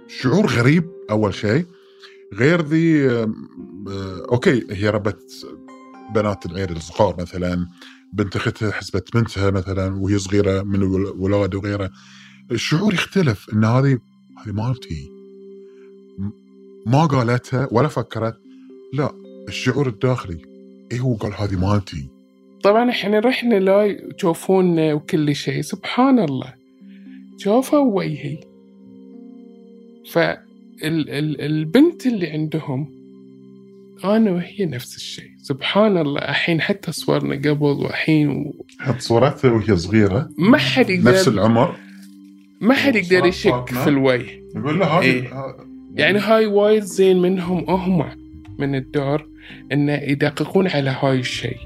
شعور 0.08 0.46
غريب 0.46 0.92
أول 1.12 1.34
شيء. 1.34 1.66
غير 2.34 2.62
ذي 2.62 3.10
أوكي 4.32 4.68
هي 4.70 4.90
ربت 4.90 5.24
بنات 6.16 6.46
العير 6.46 6.72
الصغار 6.72 7.16
مثلا 7.22 7.68
بنت 8.14 8.36
اختها 8.36 8.72
حسبت 8.72 9.14
بنتها 9.18 9.52
مثلا 9.52 9.96
وهي 10.02 10.20
صغيرة 10.20 10.62
من 10.62 10.76
الولاد 10.76 11.56
وغيره 11.56 11.92
الشعور 12.52 12.94
يختلف 12.94 13.50
إن 13.54 13.64
هذه 13.66 14.00
هذه 14.38 14.52
مالتي. 14.54 15.12
ما 16.86 17.06
قالتها 17.06 17.68
ولا 17.72 17.88
فكرت. 17.88 18.38
لا 18.94 19.12
الشعور 19.48 19.88
الداخلي. 19.88 20.38
إيه 20.92 21.00
هو 21.00 21.13
قال 21.16 21.32
هذه 21.38 21.56
مالتي؟ 21.60 22.08
طبعا 22.63 22.90
إحنا 22.90 23.20
رحنا 23.20 23.56
لا 23.56 23.98
تشوفونا 24.18 24.94
وكل 24.94 25.36
شيء 25.36 25.62
سبحان 25.62 26.20
الله. 26.20 26.54
شوفوا 27.38 27.80
وجهي. 27.80 28.38
فالبنت 30.82 32.06
اللي 32.06 32.28
عندهم 32.28 33.04
أنا 34.04 34.32
وهي 34.32 34.66
نفس 34.66 34.96
الشيء. 34.96 35.30
سبحان 35.42 35.98
الله 35.98 36.20
الحين 36.20 36.62
حتى 36.62 36.92
صورنا 36.92 37.36
قبل 37.36 37.63
والحين 37.63 38.30
و- 38.30 38.66
حط 38.80 39.00
صورتها 39.00 39.52
وهي 39.52 39.78
صغيرة. 39.78 40.30
ما 40.38 40.58
حد 40.58 40.92
نفس 40.92 41.28
يقدر 41.28 41.42
العمر. 41.42 41.75
ما 42.62 42.74
حد 42.74 42.96
يقدر 42.96 43.25
يشك. 43.25 43.70
في 43.70 43.90
الوجه. 43.90 44.44
يقول 44.56 44.80
له 44.80 44.86
هذه 44.86 45.04
إيه. 45.04 45.30
يعني 45.94 46.20
هاي 46.20 46.46
وايد 46.46 46.84
زين 46.84 47.22
منهم 47.22 47.70
هم 47.70 48.06
من 48.60 48.76
الدار 48.76 49.28
انه 49.72 49.94
يدققون 49.94 50.68
على 50.68 50.96
هاي 51.02 51.20
الشيء. 51.20 51.58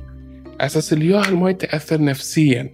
على 0.45 0.65
أساس 0.65 0.93
الياهل 0.93 1.35
ما 1.35 1.49
يتأثر 1.49 2.03
نفسيا. 2.03 2.69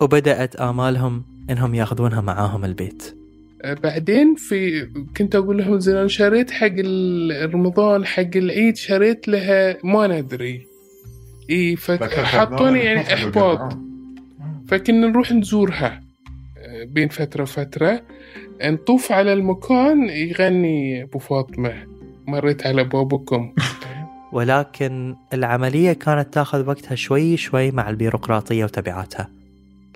وبدأت 0.00 0.56
آمالهم 0.56 1.24
إنهم 1.50 1.74
يأخذونها 1.74 2.20
معاهم 2.20 2.64
البيت. 2.64 3.14
آه، 3.62 3.74
بعدين 3.74 4.34
في 4.34 4.88
كنت 5.16 5.34
أقول 5.34 5.58
لهم 5.58 5.80
زين 5.80 5.96
أنا 5.96 6.08
شريت 6.08 6.50
حق 6.50 6.74
رمضان 7.54 8.06
حق 8.06 8.36
العيد 8.36 8.76
شريت 8.76 9.28
لها 9.28 9.76
ما 9.84 10.06
ندري. 10.06 10.66
إي 11.50 11.76
فحطوني 11.76 12.78
يعني 12.78 13.00
إحباط. 13.14 13.78
فكنا 14.68 15.06
نروح 15.06 15.32
نزورها 15.32 16.00
آه، 16.58 16.84
بين 16.84 17.08
فترة 17.08 17.42
وفترة. 17.42 18.02
نطوف 18.62 19.12
على 19.12 19.32
المكان 19.32 20.08
يغني 20.08 21.02
أبو 21.02 21.18
فاطمة. 21.18 21.86
مريت 22.26 22.66
على 22.66 22.84
بابكم. 22.84 23.54
ولكن 24.32 25.16
العملية 25.32 25.92
كانت 25.92 26.34
تاخذ 26.34 26.66
وقتها 26.66 26.94
شوي 26.94 27.36
شوي 27.36 27.70
مع 27.70 27.90
البيروقراطية 27.90 28.64
وتبعاتها 28.64 29.30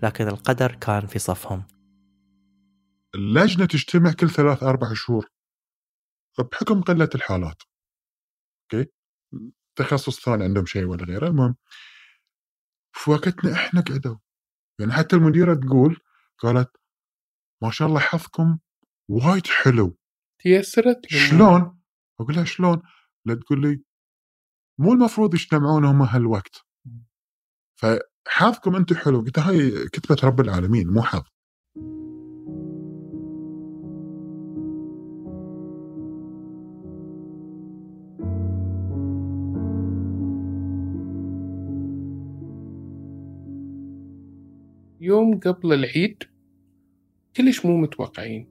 لكن 0.03 0.29
القدر 0.29 0.75
كان 0.75 1.07
في 1.07 1.19
صفهم. 1.19 1.63
اللجنة 3.15 3.67
تجتمع 3.67 4.13
كل 4.13 4.31
ثلاث 4.31 4.63
أربع 4.63 4.95
شهور 4.95 5.27
بحكم 6.53 6.81
قلة 6.81 7.09
الحالات. 7.15 7.63
أوكي؟ 8.75 8.91
تخصص 9.77 10.21
ثاني 10.21 10.45
عندهم 10.45 10.67
شيء 10.67 10.85
ولا 10.85 11.05
غيره. 11.05 11.27
المهم 11.27 11.57
في 12.93 13.11
وقتنا 13.11 13.53
إحنا 13.53 13.81
قعدوا. 13.81 14.17
يعني 14.81 14.93
حتى 14.93 15.17
المديرة 15.17 15.55
تقول 15.55 16.01
قالت 16.39 16.82
ما 17.63 17.71
شاء 17.71 17.89
الله 17.89 18.01
حظكم 18.01 18.59
وايد 19.11 19.47
حلو 19.47 19.97
تيسرت. 20.43 21.07
شلون؟ 21.07 21.81
أقول 22.21 22.35
لها 22.35 22.45
شلون؟ 22.45 22.83
لا 23.27 23.35
تقول 23.35 23.63
لي 23.63 23.83
مو 24.79 24.93
المفروض 24.93 25.35
يجتمعون 25.35 25.85
هم 25.85 26.03
هالوقت 26.03 26.67
فحظكم 27.81 28.77
أنتم 28.77 28.95
حلو 28.95 29.21
قلت 29.21 29.39
هاي 29.39 29.89
كتبة 29.89 30.17
رب 30.25 30.41
العالمين 30.41 30.89
مو 30.89 31.03
حظ 31.03 31.23
يوم 45.01 45.41
قبل 45.41 45.73
العيد 45.73 46.32
كلش 47.37 47.67
مو 47.67 47.77
متوقعين. 47.77 48.47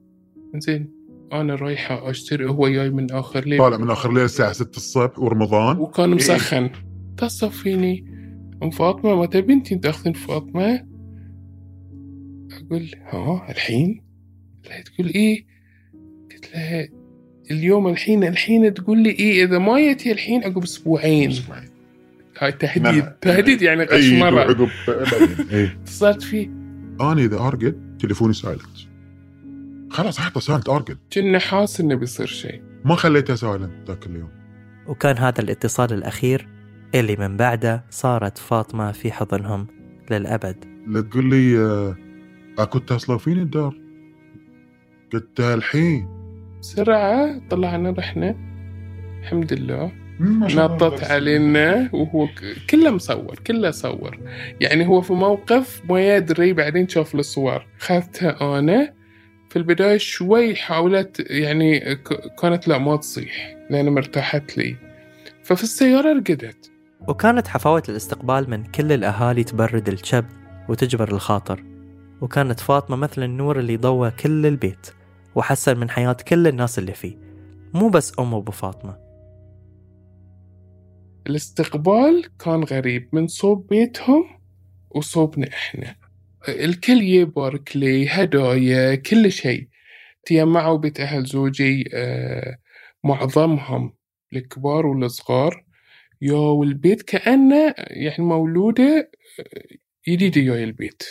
زين 0.56 0.90
أنا 1.32 1.54
رايحة 1.54 2.10
أشتري 2.10 2.48
هو 2.48 2.68
جاي 2.68 2.90
من 2.90 3.12
آخر 3.12 3.44
ليل 3.44 3.58
طالع 3.58 3.76
من 3.76 3.90
آخر 3.90 4.08
الليل 4.08 4.24
الساعة 4.24 4.52
6 4.52 4.76
الصبح 4.76 5.18
ورمضان. 5.18 5.76
وكان 5.78 6.08
إيه. 6.08 6.14
مسخن. 6.14 6.70
اتصل 7.14 7.50
فيني 7.50 8.04
أم 8.62 8.70
فاطمة 8.70 9.22
متى 9.22 9.40
بنتي 9.40 9.76
تأخذين 9.76 10.12
فاطمة؟ 10.12 10.86
أقول 12.52 12.90
ها 13.06 13.50
الحين؟ 13.50 14.02
لا 14.64 14.80
تقول 14.82 15.06
إيه؟ 15.08 15.46
قلت 16.32 16.54
لها 16.54 16.88
اليوم 17.50 17.88
الحين 17.88 18.24
الحين 18.24 18.74
تقول 18.74 18.98
لي 18.98 19.10
إيه؟ 19.10 19.44
إذا 19.44 19.58
ما 19.58 19.78
جيتي 19.78 20.12
الحين 20.12 20.44
عقب 20.44 20.62
أسبوعين. 20.62 21.34
هاي 22.38 22.52
تهديد. 22.52 22.82
نعم. 22.82 23.12
تهديد 23.20 23.62
يعني 23.62 23.82
اي 23.82 23.86
قشمره 23.86 24.40
عقب 24.40 24.68
بعدين. 24.88 25.46
إيه. 25.50 25.78
اتصلت 25.82 26.22
فيه. 26.22 26.46
أنا 27.00 27.20
إذا 27.22 27.36
أرقد 27.36 27.91
تليفوني 28.02 28.32
سايلنت 28.32 28.92
خلاص 29.90 30.18
احطه 30.18 30.40
سايلنت 30.40 30.68
أرقد. 30.68 30.98
كنا 31.12 31.38
حاس 31.38 31.80
إنه 31.80 31.94
بيصير 31.94 32.26
شيء. 32.26 32.62
ما 32.84 32.94
خليته 32.94 33.34
سايلنت 33.34 33.88
ذاك 33.88 34.06
اليوم. 34.06 34.30
وكان 34.86 35.18
هذا 35.18 35.40
الاتصال 35.40 35.92
الأخير 35.92 36.48
اللي 36.94 37.16
من 37.16 37.36
بعده 37.36 37.84
صارت 37.90 38.38
فاطمة 38.38 38.92
في 38.92 39.12
حضنهم 39.12 39.66
للأبد. 40.10 40.64
لا 40.86 41.00
تقول 41.00 41.30
لي 41.30 41.58
آه، 41.58 41.96
أكو 42.58 42.78
اتصلوا 42.78 43.18
فيني 43.18 43.42
الدار؟ 43.42 43.74
قلت 45.12 45.40
الحين. 45.40 46.08
بسرعة 46.60 47.48
طلعنا 47.50 47.90
رحنا. 47.90 48.36
الحمد 49.20 49.52
لله. 49.52 50.01
نطت 50.22 51.04
علينا 51.04 51.88
وهو 51.92 52.28
كله 52.70 52.90
مصور 52.90 53.38
كله 53.46 53.70
صور. 53.70 54.18
يعني 54.60 54.86
هو 54.86 55.00
في 55.00 55.12
موقف 55.12 55.82
ما 55.88 56.16
يدري 56.16 56.52
بعدين 56.52 56.88
شاف 56.88 57.14
الصور. 57.14 57.66
خذتها 57.78 58.58
أنا. 58.58 58.92
في 59.50 59.58
البداية 59.58 59.96
شوي 59.98 60.56
حاولت 60.56 61.26
يعني 61.30 61.80
ك- 61.94 62.40
كانت 62.42 62.68
لا 62.68 62.78
ما 62.78 62.96
تصيح 62.96 63.56
لأن 63.70 63.88
مرتاحت 63.88 64.58
لي. 64.58 64.76
ففي 65.42 65.62
السيارة 65.62 66.12
رقدت. 66.12 66.70
وكانت 67.08 67.48
حفاوة 67.48 67.82
الاستقبال 67.88 68.50
من 68.50 68.64
كل 68.64 68.92
الأهالي 68.92 69.44
تبرد 69.44 69.88
الكبد 69.88 70.32
وتجبر 70.68 71.12
الخاطر. 71.12 71.64
وكانت 72.20 72.60
فاطمة 72.60 72.96
مثل 72.96 73.22
النور 73.22 73.58
اللي 73.58 73.76
ضوى 73.76 74.10
كل 74.10 74.46
البيت 74.46 74.86
وحسن 75.34 75.78
من 75.78 75.90
حياة 75.90 76.16
كل 76.28 76.46
الناس 76.46 76.78
اللي 76.78 76.92
فيه. 76.92 77.18
مو 77.74 77.88
بس 77.88 78.12
أم 78.18 78.34
أبو 78.34 78.52
فاطمة. 78.52 79.01
الاستقبال 81.26 82.24
كان 82.38 82.64
غريب 82.64 83.08
من 83.12 83.26
صوب 83.26 83.66
بيتهم 83.66 84.24
وصوبنا 84.90 85.48
إحنا 85.48 85.96
الكل 86.48 87.02
يبارك 87.02 87.76
لي 87.76 88.08
هدايا 88.08 88.94
كل 88.94 89.32
شيء. 89.32 89.68
تجمعوا 90.24 90.78
بيت 90.78 91.00
أهل 91.00 91.24
زوجي 91.24 91.84
آه، 91.94 92.56
معظمهم 93.04 93.92
الكبار 94.32 94.86
والصغار. 94.86 95.64
يا 96.22 96.34
والبيت 96.34 97.02
كأنه 97.02 97.74
يعني 97.78 98.24
مولودة 98.24 99.10
آه، 99.40 99.76
جديدة 100.08 100.40
جاي 100.40 100.64
البيت. 100.64 101.02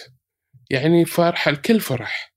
يعني 0.69 1.06
فرحة 1.06 1.52
الكل 1.52 1.80
فرح. 1.80 2.34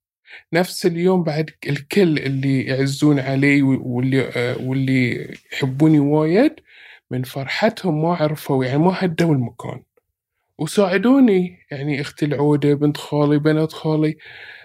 نفس 0.53 0.87
اليوم 0.87 1.23
بعد 1.23 1.51
الكل 1.69 2.19
اللي 2.19 2.65
يعزون 2.65 3.19
علي 3.19 3.63
واللي 3.63 4.29
آه، 4.37 4.59
واللي 4.61 5.35
يحبوني 5.53 5.99
وايد 5.99 6.53
من 7.11 7.23
فرحتهم 7.23 8.03
ما 8.03 8.15
عرفوا 8.15 8.65
يعني 8.65 8.79
ما 8.79 8.95
هدوا 9.05 9.35
المكان. 9.35 9.83
وساعدوني 10.59 11.59
يعني 11.71 12.01
أختي 12.01 12.25
العودة 12.27 12.75
بنت 12.75 12.97
خالي 12.97 13.39
بنات 13.39 13.73
خالي 13.73 14.17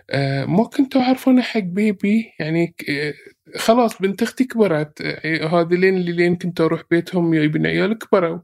آه 0.10 0.46
ما 0.46 0.64
كنتوا 0.66 1.02
عارفون 1.04 1.42
حق 1.42 1.60
بيبي 1.60 2.34
يعني 2.40 2.76
آه، 2.90 3.14
خلاص 3.58 4.02
بنت 4.02 4.22
أختي 4.24 4.46
كبرت 4.46 5.02
آه، 5.02 5.48
هذه 5.48 5.76
لين 5.76 5.96
لين 6.00 6.36
كنت 6.38 6.62
أروح 6.62 6.84
بيتهم 6.92 7.34
جايبين 7.36 7.68
عيال 7.68 7.98
كبروا. 7.98 8.40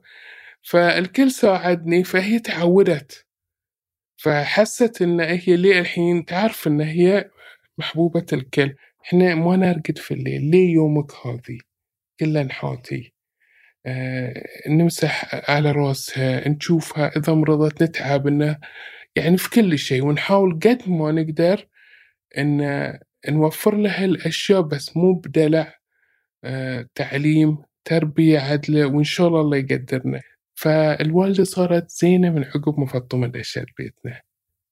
فالكل 0.64 1.32
ساعدني 1.32 2.04
فهي 2.04 2.40
تعودت. 2.40 3.26
فحست 4.18 5.02
إن 5.02 5.20
هي 5.22 5.58
ليه 5.58 5.80
الحين 5.80 6.26
تعرف 6.26 6.68
إن 6.68 6.82
هي 6.82 7.32
محبوبة 7.78 8.26
الكل. 8.34 8.76
إحنا 9.06 9.36
ما 9.36 9.56
نرقد 9.56 9.98
في 9.98 10.14
الليل 10.14 10.52
ليه 10.52 10.74
يومك 10.74 11.12
هذي؟ 11.28 11.60
كله 12.20 12.44
نحاتي 12.44 13.15
نمسح 14.70 15.36
على 15.52 15.72
راسها 15.72 16.50
نشوفها 16.50 17.18
إذا 17.18 17.34
مرضت 17.34 17.84
نتعب 17.84 18.28
إنه 18.28 18.58
يعني 19.16 19.38
في 19.38 19.50
كل 19.50 19.78
شيء 19.80 20.06
ونحاول 20.06 20.54
قد 20.54 20.82
ما 20.88 21.12
نقدر 21.12 21.68
إن 22.38 23.00
نوفر 23.30 23.76
لها 23.76 24.06
الأشياء 24.06 24.62
بس 24.62 24.98
مو 24.98 25.14
بدلع 25.14 25.74
آه 26.44 26.86
تعليم 26.96 27.58
تربية 27.86 28.40
عدلة 28.40 28.86
وإن 28.86 29.04
شاء 29.04 29.28
الله 29.28 29.42
الله 29.42 29.58
يقدرنا. 29.58 30.22
فالوالدة 30.56 31.44
صارت 31.44 31.90
زينة 31.92 32.30
من 32.30 32.44
عقب 32.44 32.80
ما 33.16 33.28
دشت 33.28 33.66
بيتنا. 33.78 34.22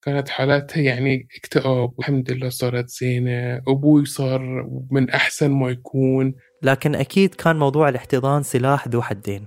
كانت 0.02 0.28
حالاتها 0.28 0.80
يعني 0.80 1.28
اكتئاب 1.36 1.92
والحمد 1.98 2.32
لله 2.32 2.48
صارت 2.48 2.88
زينة 2.88 3.56
أبوي 3.68 4.04
صار 4.04 4.68
من 4.90 5.10
أحسن 5.10 5.50
ما 5.50 5.70
يكون. 5.70 6.34
لكن 6.64 6.94
أكيد 6.94 7.34
كان 7.34 7.56
موضوع 7.56 7.88
الاحتضان 7.88 8.42
سلاح 8.42 8.88
ذو 8.88 9.02
حدين. 9.02 9.46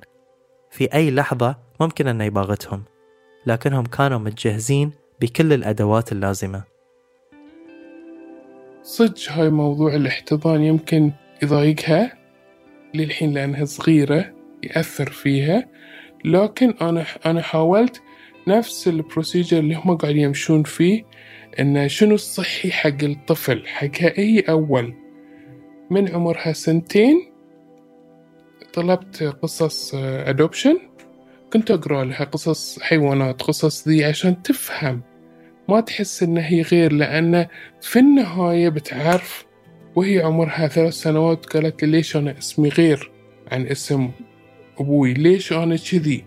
في 0.72 0.94
أي 0.94 1.12
لحظة 1.12 1.56
ممكن 1.82 2.08
أن 2.08 2.22
يباغتهم 2.22 2.84
لكنهم 3.46 3.86
كانوا 3.86 4.20
متجهزين 4.20 4.92
بكل 5.22 5.54
الأدوات 5.54 6.12
اللازمة. 6.12 6.64
صدق 8.84 9.32
هاي 9.32 9.50
موضوع 9.50 9.96
الاحتضان 9.96 10.64
يمكن 10.64 11.12
يضايقها؟ 11.44 12.18
للحين 12.94 13.34
لأنها 13.34 13.66
صغيرة 13.66 14.34
يأثر 14.64 15.10
فيها 15.10 15.68
لكن 16.26 16.74
أنا 16.82 17.06
أنا 17.26 17.42
حاولت 17.42 18.02
نفس 18.48 18.88
ال 18.88 18.95
procedure 18.95 19.60
اللي 19.60 19.76
هم 19.76 19.98
قاعدين 19.98 20.22
يمشون 20.22 20.64
فيه 20.64 21.04
إنه 21.60 21.88
شنو 21.88 22.16
الصحي 22.16 22.72
حق 22.72 23.04
الطفل 23.04 23.68
حقها 23.68 24.14
هي 24.20 24.40
أول؟ 24.40 25.07
من 25.90 26.08
عمرها 26.08 26.54
سنتين 26.54 27.32
طلبت 28.74 29.24
قصص 29.24 29.92
adoption 29.96 30.78
كنت 31.54 31.72
أقرأ 31.72 32.04
لها 32.04 32.24
قصص 32.24 32.80
حيوانات 32.80 33.42
قصص 33.42 33.88
ذي 33.88 34.06
عشان 34.06 34.42
تفهم. 34.44 35.02
ما 35.70 35.80
تحس 35.80 36.24
إن 36.24 36.38
هي 36.38 36.62
غير 36.62 36.94
لأن 36.94 37.48
في 37.82 38.00
النهاية 38.00 38.70
بتعرف 38.70 39.46
وهي 39.96 40.22
عمرها 40.22 40.68
ثلاث 40.68 40.94
سنوات 40.94 41.46
قالت 41.46 41.84
لي 41.84 41.92
ليش 41.92 42.16
أنا 42.16 42.38
اسمي 42.38 42.70
غير 42.70 43.12
عن 43.52 43.66
اسم 43.68 44.12
أبوي؟ 44.80 45.14
ليش 45.14 45.54
أنا 45.54 45.76
كذي؟ 45.76 46.26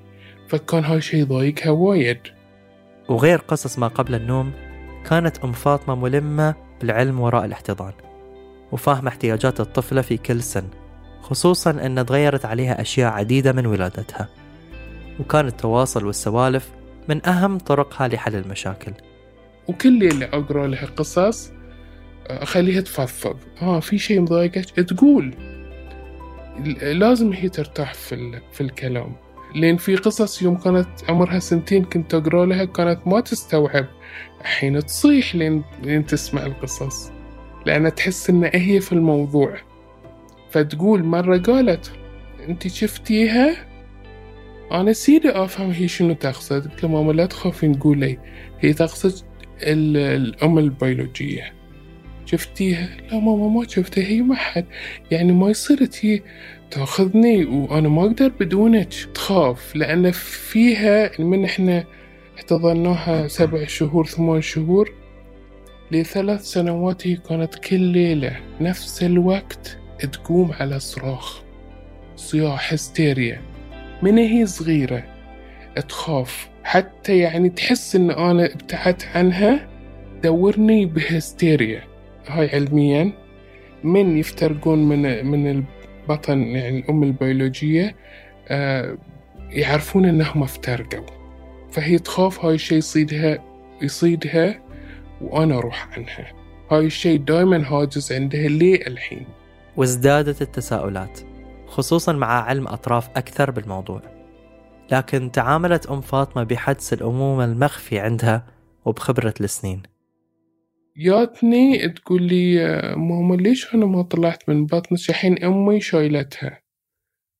فكان 0.48 0.84
هاي 0.84 1.00
شي 1.00 1.22
ضايقها 1.22 1.70
وايد. 1.70 2.18
وغير 3.08 3.38
قصص 3.38 3.78
ما 3.78 3.88
قبل 3.88 4.14
النوم 4.14 4.52
كانت 5.10 5.38
أم 5.38 5.52
فاطمة 5.52 5.94
ملمة 5.94 6.54
بالعلم 6.80 7.20
وراء 7.20 7.44
الاحتضان. 7.44 7.92
وفاهمة 8.72 9.08
احتياجات 9.08 9.60
الطفلة 9.60 10.02
في 10.02 10.16
كل 10.16 10.42
سن 10.42 10.64
خصوصا 11.22 11.70
أن 11.70 12.06
تغيرت 12.06 12.44
عليها 12.44 12.80
أشياء 12.80 13.12
عديدة 13.12 13.52
من 13.52 13.66
ولادتها. 13.66 14.28
وكان 15.20 15.46
التواصل 15.46 16.06
والسوالف 16.06 16.70
من 17.08 17.26
أهم 17.26 17.58
طرقها 17.58 18.08
لحل 18.08 18.34
المشاكل. 18.34 18.92
وكل 19.68 20.02
اللي 20.04 20.24
أقرأ 20.24 20.66
لها 20.66 20.86
قصص 20.86 21.52
أخليها 22.26 22.80
تفضفض. 22.80 23.36
آه 23.62 23.80
في 23.80 23.98
شيء 23.98 24.20
مضايقك؟ 24.20 24.64
تقول. 24.64 25.34
لازم 26.82 27.32
هي 27.32 27.48
ترتاح 27.48 27.94
في, 27.94 28.40
في 28.52 28.60
الكلام. 28.60 29.16
لأن 29.54 29.76
في 29.76 29.96
قصص 29.96 30.42
يوم 30.42 30.56
كانت 30.56 30.88
عمرها 31.08 31.38
سنتين 31.38 31.84
كنت 31.84 32.14
أقرأ 32.14 32.46
لها 32.46 32.64
كانت 32.64 33.06
ما 33.06 33.20
تستوعب. 33.20 33.86
الحين 34.40 34.86
تصيح 34.86 35.34
لين, 35.34 35.64
لين 35.82 36.06
تسمع 36.06 36.46
القصص. 36.46 37.12
لأن 37.66 37.94
تحس 37.94 38.30
إن 38.30 38.50
هي 38.54 38.80
في 38.80 38.92
الموضوع. 38.92 39.56
فتقول 40.50 41.04
مرة 41.04 41.38
قالت 41.38 41.92
أنت 42.48 42.68
شفتيها؟ 42.68 43.56
أنا 44.72 44.92
سيدي 44.92 45.30
أفهم 45.30 45.70
هي 45.70 45.88
شنو 45.88 46.14
تقصد. 46.14 46.68
قلت 46.68 46.84
ماما 46.84 47.12
لا 47.12 47.26
تخافين 47.26 47.74
قولي. 47.74 48.18
هي 48.60 48.72
تقصد 48.72 49.24
الأم 49.62 50.58
البيولوجية. 50.58 51.52
شفتيها؟ 52.26 52.88
لا 53.10 53.18
ماما 53.18 53.48
ما 53.48 53.68
شفتها. 53.68 54.04
هي 54.04 54.22
ما 54.22 54.34
حد. 54.34 54.66
يعني 55.10 55.32
ما 55.32 55.50
يصير 55.50 55.84
تي 55.84 56.22
تأخذني 56.70 57.44
وأنا 57.44 57.88
ما 57.88 58.02
أقدر 58.02 58.28
بدونك 58.40 58.94
تخاف 59.14 59.76
لأن 59.76 60.10
فيها 60.10 61.10
من 61.18 61.44
إحنا 61.44 61.84
احتضناها 62.36 63.28
سبع 63.28 63.64
شهور 63.64 64.06
ثمان 64.06 64.40
شهور 64.40 64.99
لثلاث 65.92 66.42
سنوات 66.42 67.02
كانت 67.08 67.54
كل 67.54 67.80
ليلة 67.80 68.36
نفس 68.60 69.02
الوقت 69.02 69.78
تقوم 70.12 70.52
على 70.52 70.80
صراخ 70.80 71.42
صياح 72.16 72.72
هستيريا. 72.72 73.40
من 74.02 74.18
هي 74.18 74.46
صغيرة 74.46 75.04
تخاف 75.88 76.48
حتى 76.64 77.18
يعني 77.18 77.48
تحس 77.48 77.96
إن 77.96 78.10
أنا 78.10 78.44
ابتعدت 78.44 79.06
عنها؟ 79.14 79.68
دورني 80.22 80.86
بهستيريا. 80.86 81.82
هاي 82.26 82.50
علميا 82.54 83.12
من 83.84 84.18
يفترقون 84.18 84.88
من 84.88 85.26
من 85.26 85.50
البطن 85.50 86.42
يعني 86.42 86.78
الأم 86.78 87.02
البيولوجية 87.02 87.96
آه 88.48 88.98
يعرفون 89.50 90.04
إنهم 90.04 90.42
افترقوا. 90.42 91.06
فهي 91.70 91.98
تخاف 91.98 92.44
هاي 92.44 92.54
الشي 92.54 92.76
يصيدها 92.76 93.38
يصيدها. 93.82 94.69
وأنا 95.20 95.58
أروح 95.58 95.98
عنها. 95.98 96.32
هاي 96.70 96.86
الشي 96.86 97.18
دايما 97.18 97.66
هاجس 97.68 98.12
عندها 98.12 98.48
ليه 98.48 98.86
الحين؟ 98.86 99.26
وازدادت 99.76 100.42
التساؤلات 100.42 101.20
خصوصا 101.66 102.12
مع 102.12 102.26
علم 102.26 102.68
أطراف 102.68 103.08
أكثر 103.08 103.50
بالموضوع. 103.50 104.02
لكن 104.92 105.30
تعاملت 105.32 105.86
أم 105.86 106.00
فاطمة 106.00 106.42
بحدس 106.42 106.92
الأمومة 106.92 107.44
المخفي 107.44 107.98
عندها 107.98 108.46
وبخبرة 108.84 109.34
السنين. 109.40 109.82
جاتني 110.96 111.88
تقول 111.88 112.22
لي 112.22 112.58
ماما 112.96 113.34
ليش 113.34 113.74
أنا 113.74 113.86
ما 113.86 114.02
طلعت 114.02 114.48
من 114.48 114.66
بطنك؟ 114.66 115.10
الحين 115.10 115.44
أمي 115.44 115.80
شايلتها. 115.80 116.62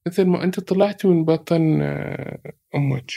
مثل 0.07 0.25
ما 0.25 0.45
أنت 0.45 0.61
طلعت 0.61 1.07
من 1.07 1.25
بطن 1.25 1.83
أمك. 2.75 3.11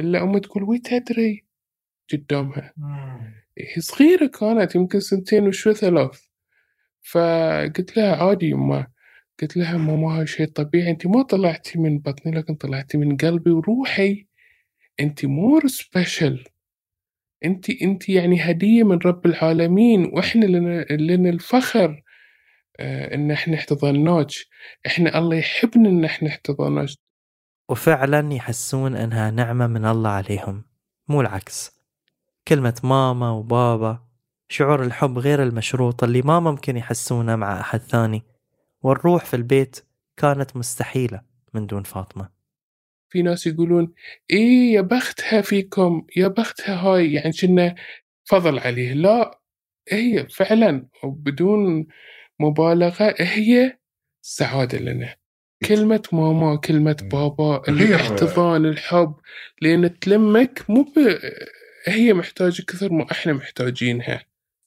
إلا 0.00 0.22
أمي 0.22 0.40
تقول 0.40 0.62
وي 0.62 0.78
تدري؟ 0.78 1.44
قدامها. 2.12 2.72
صغيرة 3.78 4.26
كانت 4.26 4.74
يمكن 4.74 5.00
سنتين 5.00 5.48
وشو 5.48 5.72
ثلاث. 5.72 6.20
فقلت 7.02 7.96
لها 7.96 8.16
عادي 8.16 8.46
يما 8.50 8.86
قلت 9.40 9.56
لها 9.56 9.76
ماما 9.76 10.18
هاي 10.18 10.26
شيء 10.26 10.46
طبيعي 10.46 10.90
انت 10.90 11.06
ما 11.06 11.22
طلعتي 11.22 11.78
من 11.78 11.98
بطني 11.98 12.32
لكن 12.32 12.54
طلعتي 12.54 12.98
من 12.98 13.16
قلبي 13.16 13.50
وروحي. 13.50 14.26
انت 15.00 15.24
more 15.24 15.66
special 15.66 16.44
انت 17.44 17.70
انت 17.70 18.08
يعني 18.08 18.40
هدية 18.40 18.82
من 18.82 18.98
رب 18.98 19.26
العالمين 19.26 20.04
وإحنا 20.04 20.44
لنا, 20.44 20.84
لنا 20.90 21.30
الفخر 21.30 22.02
آه 22.80 23.14
إن 23.14 23.30
إحنا 23.30 23.54
احتضناك. 23.54 24.30
إحنا 24.86 25.18
الله 25.18 25.36
يحبنا 25.36 25.88
إن 25.88 26.04
إحنا 26.04 26.28
احتضناك. 26.28 26.88
وفعلا 27.70 28.32
يحسون 28.32 28.96
إنها 28.96 29.30
نعمة 29.30 29.66
من 29.66 29.84
الله 29.84 30.10
عليهم 30.10 30.64
مو 31.08 31.20
العكس. 31.20 31.73
كلمة 32.48 32.80
ماما 32.84 33.30
وبابا 33.30 34.04
شعور 34.48 34.82
الحب 34.82 35.18
غير 35.18 35.42
المشروط 35.42 36.04
اللي 36.04 36.22
ما 36.22 36.40
ممكن 36.40 36.76
يحسونه 36.76 37.36
مع 37.36 37.60
أحد 37.60 37.80
ثاني. 37.80 38.22
والروح 38.82 39.24
في 39.24 39.34
البيت 39.34 39.80
كانت 40.16 40.56
مستحيلة 40.56 41.22
من 41.54 41.66
دون 41.66 41.82
فاطمة. 41.82 42.28
في 43.08 43.22
ناس 43.22 43.46
يقولون 43.46 43.94
إيه 44.30 44.74
يا 44.74 44.80
بختها 44.80 45.40
فيكم 45.40 46.06
يا 46.16 46.28
بختها 46.28 46.74
هاي 46.74 47.12
يعني 47.12 47.32
كنا 47.32 47.74
فضل 48.24 48.58
عليه. 48.58 48.92
لا 48.92 49.40
هي 49.92 50.26
فعلا 50.28 50.88
وبدون 51.04 51.86
مبالغة 52.40 53.14
هي 53.18 53.78
سعادة 54.22 54.78
لنا. 54.78 55.16
كلمة 55.68 56.02
ماما 56.12 56.56
كلمة 56.56 56.96
بابا 57.12 57.62
الاحتضان 57.68 58.66
الحب 58.66 59.14
لأن 59.60 59.98
تلمك 59.98 60.64
مو 60.68 60.82
ب... 60.82 61.18
هي 61.86 62.14
محتاجة 62.14 62.62
كثر 62.62 62.92
ما 62.92 63.06
إحنا 63.12 63.32
محتاجينها. 63.32 64.24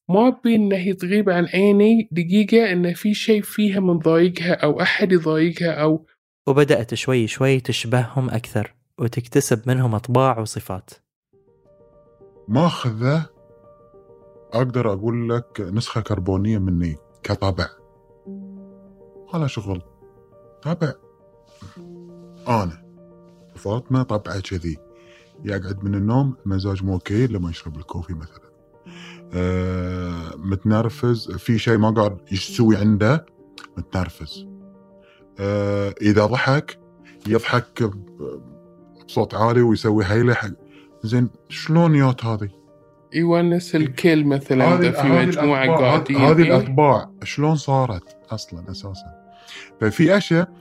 ما 0.10 0.27
أبي 0.27 0.56
إن 0.56 0.73
هي 0.73 0.93
تغيب 0.93 1.30
عن 1.30 1.45
عيني 1.45 2.10
دقيقة 2.12 2.71
إن 2.71 2.93
في 2.93 3.13
شيء 3.13 3.41
فيها 3.41 3.80
من 3.80 3.99
ضايقها 3.99 4.53
أو 4.53 4.82
أحد 4.82 5.12
يضايقها 5.12 5.71
أو 5.71 6.06
وبدأت 6.47 6.93
شوي 6.93 7.27
شوي 7.27 7.60
تشبههم 7.60 8.30
أكثر 8.30 8.73
وتكتسب 8.99 9.62
منهم 9.69 9.95
أطباع 9.95 10.39
وصفات. 10.39 10.89
ماخذة؟ 12.47 13.30
أقدر 14.53 14.93
أقول 14.93 15.30
لك 15.30 15.62
نسخة 15.62 16.01
كربونية 16.01 16.58
مني 16.58 16.95
كطبع. 17.23 17.69
على 19.34 19.49
شغل. 19.49 19.82
طبع. 20.62 20.93
أنا. 22.47 22.84
فاطمة 23.56 24.03
طبعة 24.03 24.39
كذي. 24.39 24.87
يقعد 25.45 25.84
من 25.84 25.95
النوم 25.95 26.36
مزاج 26.45 26.84
مو 26.84 26.93
أوكي 26.93 27.28
لما 27.28 27.50
يشرب 27.50 27.78
الكوفي 27.78 28.13
مثلا. 28.13 28.41
آه 29.34 30.36
متنرفز. 30.38 31.32
في 31.32 31.60
شيء 31.60 31.78
ما 31.78 31.89
قاعد 31.89 32.17
يسوي 32.32 32.78
عنده 32.78 33.26
متنرفز. 33.78 34.47
آه 35.39 35.95
إذا 36.02 36.26
ضحك 36.26 36.80
يضحك 37.28 37.89
بصوت 39.08 39.36
عالي 39.36 39.62
ويسوي 39.62 40.06
هيلة 40.06 40.34
حق. 40.34 40.50
زين 41.04 41.30
شلون 41.50 41.95
يوت 41.95 42.26
هذه؟ 42.26 42.50
يونس 43.13 43.76
الكل 43.76 44.26
مثلا 44.26 44.76
إذا 44.76 44.91
في 44.91 45.32
الأطباع- 45.32 45.80
قاعدين 45.80 46.17
هذه. 46.17 46.41
الأطباع. 46.41 47.10
شلون 47.23 47.56
صارت 47.56 48.04
أصلا 48.30 48.71
أساسا؟ 48.71 49.15
ففي 49.82 50.17
أشياء 50.17 50.58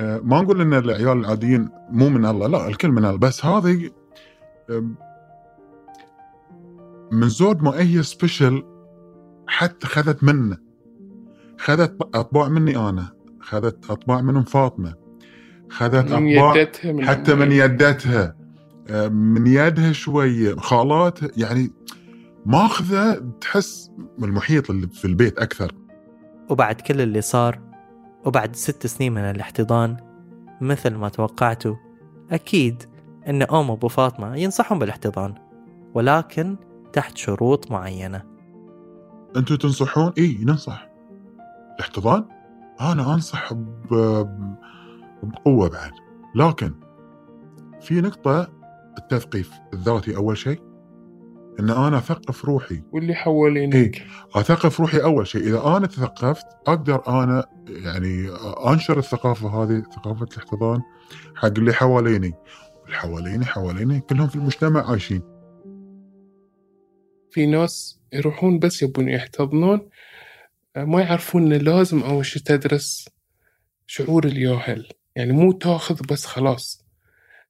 آه، 0.00 0.20
ما 0.24 0.40
نقول 0.40 0.60
إن 0.60 0.74
العيال 0.74 1.18
العاديين 1.18 1.68
مو 1.90 2.08
من 2.08 2.26
الله 2.26 2.46
لا 2.46 2.68
الكل 2.68 2.88
من 2.88 3.04
الله 3.04 3.16
بس 3.18 3.44
هذه 3.44 3.90
من 7.12 7.28
زود 7.28 7.62
ما 7.62 7.80
هي 7.80 8.02
سبيشل 8.02 8.62
حتى 9.46 9.86
خذت 9.86 10.24
منه. 10.24 10.58
خذت 11.58 11.96
أطباع 12.14 12.48
مني 12.48 12.76
أنا 12.76 13.08
خذت 13.40 13.90
أطباع 13.90 14.20
من 14.20 14.36
ام 14.36 14.42
فاطمة 14.42 14.94
خذت 15.70 16.12
من 16.12 16.38
أطباع 16.38 16.56
يدتها 16.56 16.92
من 16.92 17.04
حتى 17.06 17.34
من 17.34 17.52
يدتها. 17.52 18.36
من 19.08 19.46
يدها 19.46 19.92
شوية 19.92 20.56
خالاتها 20.56 21.30
يعني 21.36 21.70
ماخذة 22.46 23.32
تحس 23.40 23.90
من 24.18 24.28
المحيط 24.28 24.70
اللي 24.70 24.86
في 24.86 25.04
البيت 25.04 25.38
أكثر. 25.38 25.72
وبعد 26.50 26.80
كل 26.80 27.00
اللي 27.00 27.20
صار 27.20 27.60
وبعد 28.24 28.56
ست 28.56 28.86
سنين 28.86 29.12
من 29.12 29.20
الاحتضان 29.20 29.96
مثل 30.60 30.94
ما 30.94 31.08
توقعتوا 31.08 31.74
أكيد 32.30 32.82
أن 33.28 33.42
أم 33.42 33.70
أبو 33.70 33.88
فاطمة 33.88 34.36
ينصحون 34.36 34.78
بالاحتضان 34.78 35.34
ولكن 35.94 36.56
تحت 36.92 37.16
شروط 37.16 37.70
معينة. 37.70 38.22
أنتم 39.36 39.56
تنصحون؟ 39.56 40.12
إي 40.18 40.38
ننصح 40.42 40.88
الاحتضان؟ 41.76 42.24
أنا 42.80 43.14
أنصح 43.14 43.52
ب- 43.52 44.54
بقوة 45.22 45.68
بعد. 45.68 45.92
لكن 46.34 46.72
في 47.80 48.00
نقطة 48.00 48.48
التثقيف 48.98 49.50
الذاتي 49.72 50.16
أول 50.16 50.38
شيء 50.38 50.60
إن 51.60 51.70
أنا 51.70 51.98
أثقف 51.98 52.44
روحي. 52.44 52.82
واللي 52.92 53.14
حوالينك 53.14 53.74
إيه. 53.74 53.92
أثقف 54.34 54.80
روحي 54.80 54.98
أول 55.02 55.26
شيء. 55.26 55.42
إذا 55.42 55.76
أنا 55.76 55.86
تثقفت 55.86 56.46
أقدر 56.66 57.02
أنا 57.08 57.44
يعني 57.68 58.28
أنشر 58.66 58.98
الثقافة 58.98 59.48
هذه 59.48 59.82
ثقافة 59.96 60.26
الاحتضان 60.32 60.80
حق 61.36 61.46
اللي 61.46 61.72
حواليني. 61.72 62.32
اللي 62.86 62.96
حواليني 62.96 63.44
حواليني 63.44 64.00
كلهم 64.00 64.28
في 64.28 64.36
المجتمع 64.36 64.90
عايشين. 64.90 65.22
في 67.30 67.46
ناس 67.46 68.00
يروحون 68.12 68.58
بس 68.58 68.82
يبون 68.82 69.08
يحتضنون 69.08 69.88
آه، 70.76 70.84
ما 70.84 71.00
يعرفون 71.00 71.52
إن 71.52 71.60
لازم 71.60 72.02
أول 72.02 72.26
شي 72.26 72.40
تدرس 72.40 73.08
شعور 73.86 74.24
الياهل. 74.26 74.88
يعني 75.16 75.32
مو 75.32 75.52
تاخذ 75.52 76.00
بس 76.10 76.26
خلاص. 76.26 76.84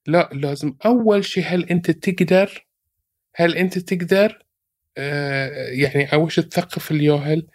لا 0.06 0.30
لازم 0.32 0.74
أول 0.86 1.24
شي 1.24 1.42
هل 1.42 1.64
أنت 1.64 1.90
تقدر؟ 1.90 2.66
هل 3.34 3.56
أنت 3.56 3.78
تقدر؟ 3.78 4.44
آه، 4.98 5.68
يعني 5.68 6.28
شي 6.30 6.42
تثقف 6.42 6.90
الياهل؟ 6.90 7.46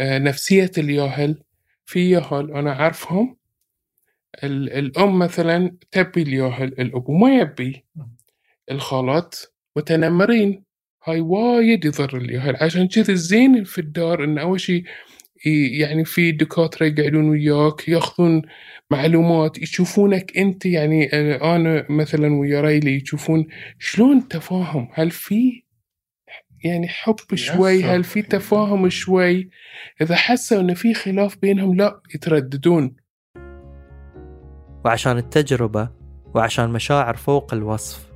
آه، 0.00 0.18
نفسية 0.18 0.70
الياهل. 0.78 1.42
في 1.84 2.10
ياهل 2.10 2.50
أنا 2.52 2.72
أعرفهم 2.72 3.32
ال- 3.32 3.39
الأم 4.44 5.18
مثلا 5.18 5.76
تبي 5.90 6.22
الياهل 6.22 6.64
الأبو 6.68 7.18
ما 7.18 7.34
يبي. 7.38 7.84
الخالات 8.70 9.34
متنمرين. 9.76 10.64
هاي 11.04 11.20
وايد 11.20 11.84
يضر 11.84 12.16
الياهل 12.16 12.56
عشان 12.60 12.88
كذي 12.88 13.12
الزين 13.12 13.64
في 13.64 13.78
الدار 13.80 14.24
إن 14.24 14.38
أول 14.38 14.60
شي 14.60 14.84
ي- 15.46 15.78
يعني 15.78 16.04
في 16.04 16.32
دكاترة 16.32 16.86
يقعدون 16.86 17.28
وياك 17.28 17.88
ياخذون 17.88 18.42
معلومات 18.90 19.58
يشوفونك 19.58 20.36
أنت 20.38 20.66
يعني 20.66 21.08
آه، 21.12 21.56
أنا 21.56 21.86
مثلا 21.90 22.34
ويا 22.38 22.60
ريلي 22.60 22.96
يشوفون. 22.96 23.46
شلون 23.78 24.28
تفاهم؟ 24.28 24.88
هل 24.92 25.10
في 25.10 25.62
يعني 26.64 26.88
حب 26.88 27.16
شوي؟ 27.34 27.82
هل 27.84 28.04
في 28.04 28.22
تفاهم 28.22 28.88
شوي؟ 28.88 29.50
إذا 30.02 30.14
حسوا 30.16 30.60
إن 30.60 30.74
في 30.74 30.94
خلاف 30.94 31.38
بينهم 31.38 31.76
لا 31.76 32.00
يترددون. 32.14 32.96
وعشان 34.84 35.18
التجربة 35.18 35.88
وعشان 36.34 36.70
مشاعر 36.70 37.16
فوق 37.16 37.54
الوصف 37.54 38.10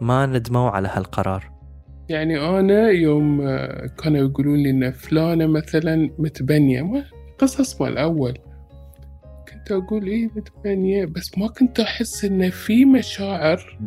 ما 0.00 0.26
ندموا 0.26 0.70
على 0.70 0.88
هالقرار. 0.92 1.50
يعني 2.08 2.40
أنا 2.40 2.88
يوم 2.88 3.40
آه، 3.40 3.86
كانوا 3.86 4.18
يقولون 4.18 4.56
لي 4.56 4.70
إن 4.70 4.92
فلانة 4.92 5.46
مثلا 5.46 6.10
متبنية 6.18 6.82
ما 6.82 7.04
قصص 7.38 7.80
مال 7.80 7.92
الأول 7.92 8.38
كنت 9.48 9.72
أقول 9.72 10.06
إيه 10.06 10.30
متبنية؟ 10.36 11.04
بس 11.04 11.38
ما 11.38 11.48
كنت 11.48 11.80
أحس 11.80 12.24
إن 12.24 12.50
في 12.50 12.84
مشاعر 12.84 13.78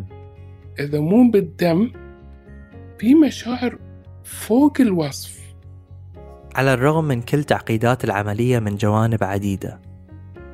إذا 0.80 1.00
مو 1.00 1.32
بالدم 1.32 1.92
في 3.00 3.16
مشاعر 3.16 3.80
فوق 4.24 4.82
الوصف. 4.82 5.40
على 6.56 6.74
الرغم 6.74 7.06
من 7.06 7.22
كل 7.22 7.44
تعقيدات 7.44 8.04
العملية 8.04 8.60
من 8.60 8.76
جوانب 8.76 9.24
عديدة. 9.24 9.93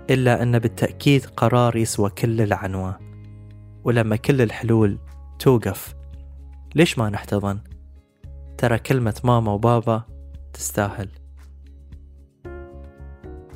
إلا 0.10 0.44
أن 0.44 0.60
بالتأكيد 0.60 1.26
قرار 1.26 1.76
يسوى 1.76 2.10
كل 2.10 2.42
العنوة 2.42 3.00
ولما 3.84 4.16
كل 4.16 4.42
الحلول 4.42 4.98
توقف 5.40 5.96
ليش 6.76 6.98
ما 6.98 7.10
نحتضن؟ 7.10 7.60
ترى 8.58 8.80
كلمة 8.80 9.22
ماما 9.24 9.52
وبابا 9.52 10.04
تستاهل 10.54 11.10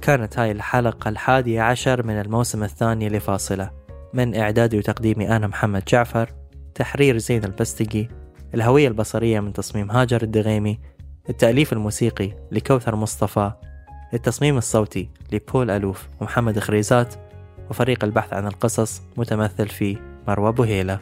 كانت 0.02 0.40
هاي 0.40 0.52
الحلقة 0.52 1.10
الحادية 1.10 1.62
عشر 1.62 2.06
من 2.06 2.22
الموسم 2.22 2.64
الثاني 2.64 3.10
لفاصلة 3.10 3.72
من 4.14 4.36
إعدادي 4.36 4.78
وتقديمي 4.78 5.36
أنا 5.36 5.48
محمد 5.48 5.84
جعفر 5.88 6.34
تحرير 6.76 7.18
زين 7.18 7.44
البستقي 7.44 8.08
الهوية 8.54 8.88
البصرية 8.88 9.40
من 9.40 9.54
تصميم 9.54 9.92
هاجر 9.92 10.24
الدغيمي 10.24 10.80
التأليف 11.30 11.74
الموسيقي 11.74 12.32
لكوثر 12.52 12.96
مصطفى 12.96 13.52
التصميم 14.14 14.58
الصوتي 14.58 15.10
لبول 15.32 15.72
ألوف 15.72 16.08
ومحمد 16.22 16.60
خريزات 16.60 17.14
وفريق 17.70 18.04
البحث 18.04 18.34
عن 18.34 18.48
القصص 18.48 19.02
متمثل 19.18 19.68
في 19.68 19.98
مروى 20.28 20.52
بوهيلة. 20.52 21.00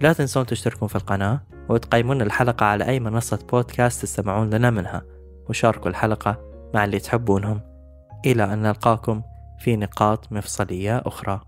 لا 0.00 0.12
تنسون 0.12 0.46
تشتركون 0.46 0.88
في 0.88 0.96
القناة 0.96 1.40
وتقيمون 1.68 2.22
الحلقة 2.22 2.66
على 2.66 2.88
أي 2.88 3.00
منصة 3.00 3.38
بودكاست 3.52 4.02
تستمعون 4.02 4.50
لنا 4.50 4.70
منها 4.70 5.02
وشاركوا 5.48 5.90
الحلقة 5.90 6.38
مع 6.74 6.84
اللي 6.84 6.98
تحبونهم. 6.98 7.60
إلى 8.26 8.44
أن 8.52 8.62
نلقاكم 8.62 9.22
في 9.58 9.76
نقاط 9.76 10.32
مفصلية 10.32 11.02
أخرى. 11.06 11.47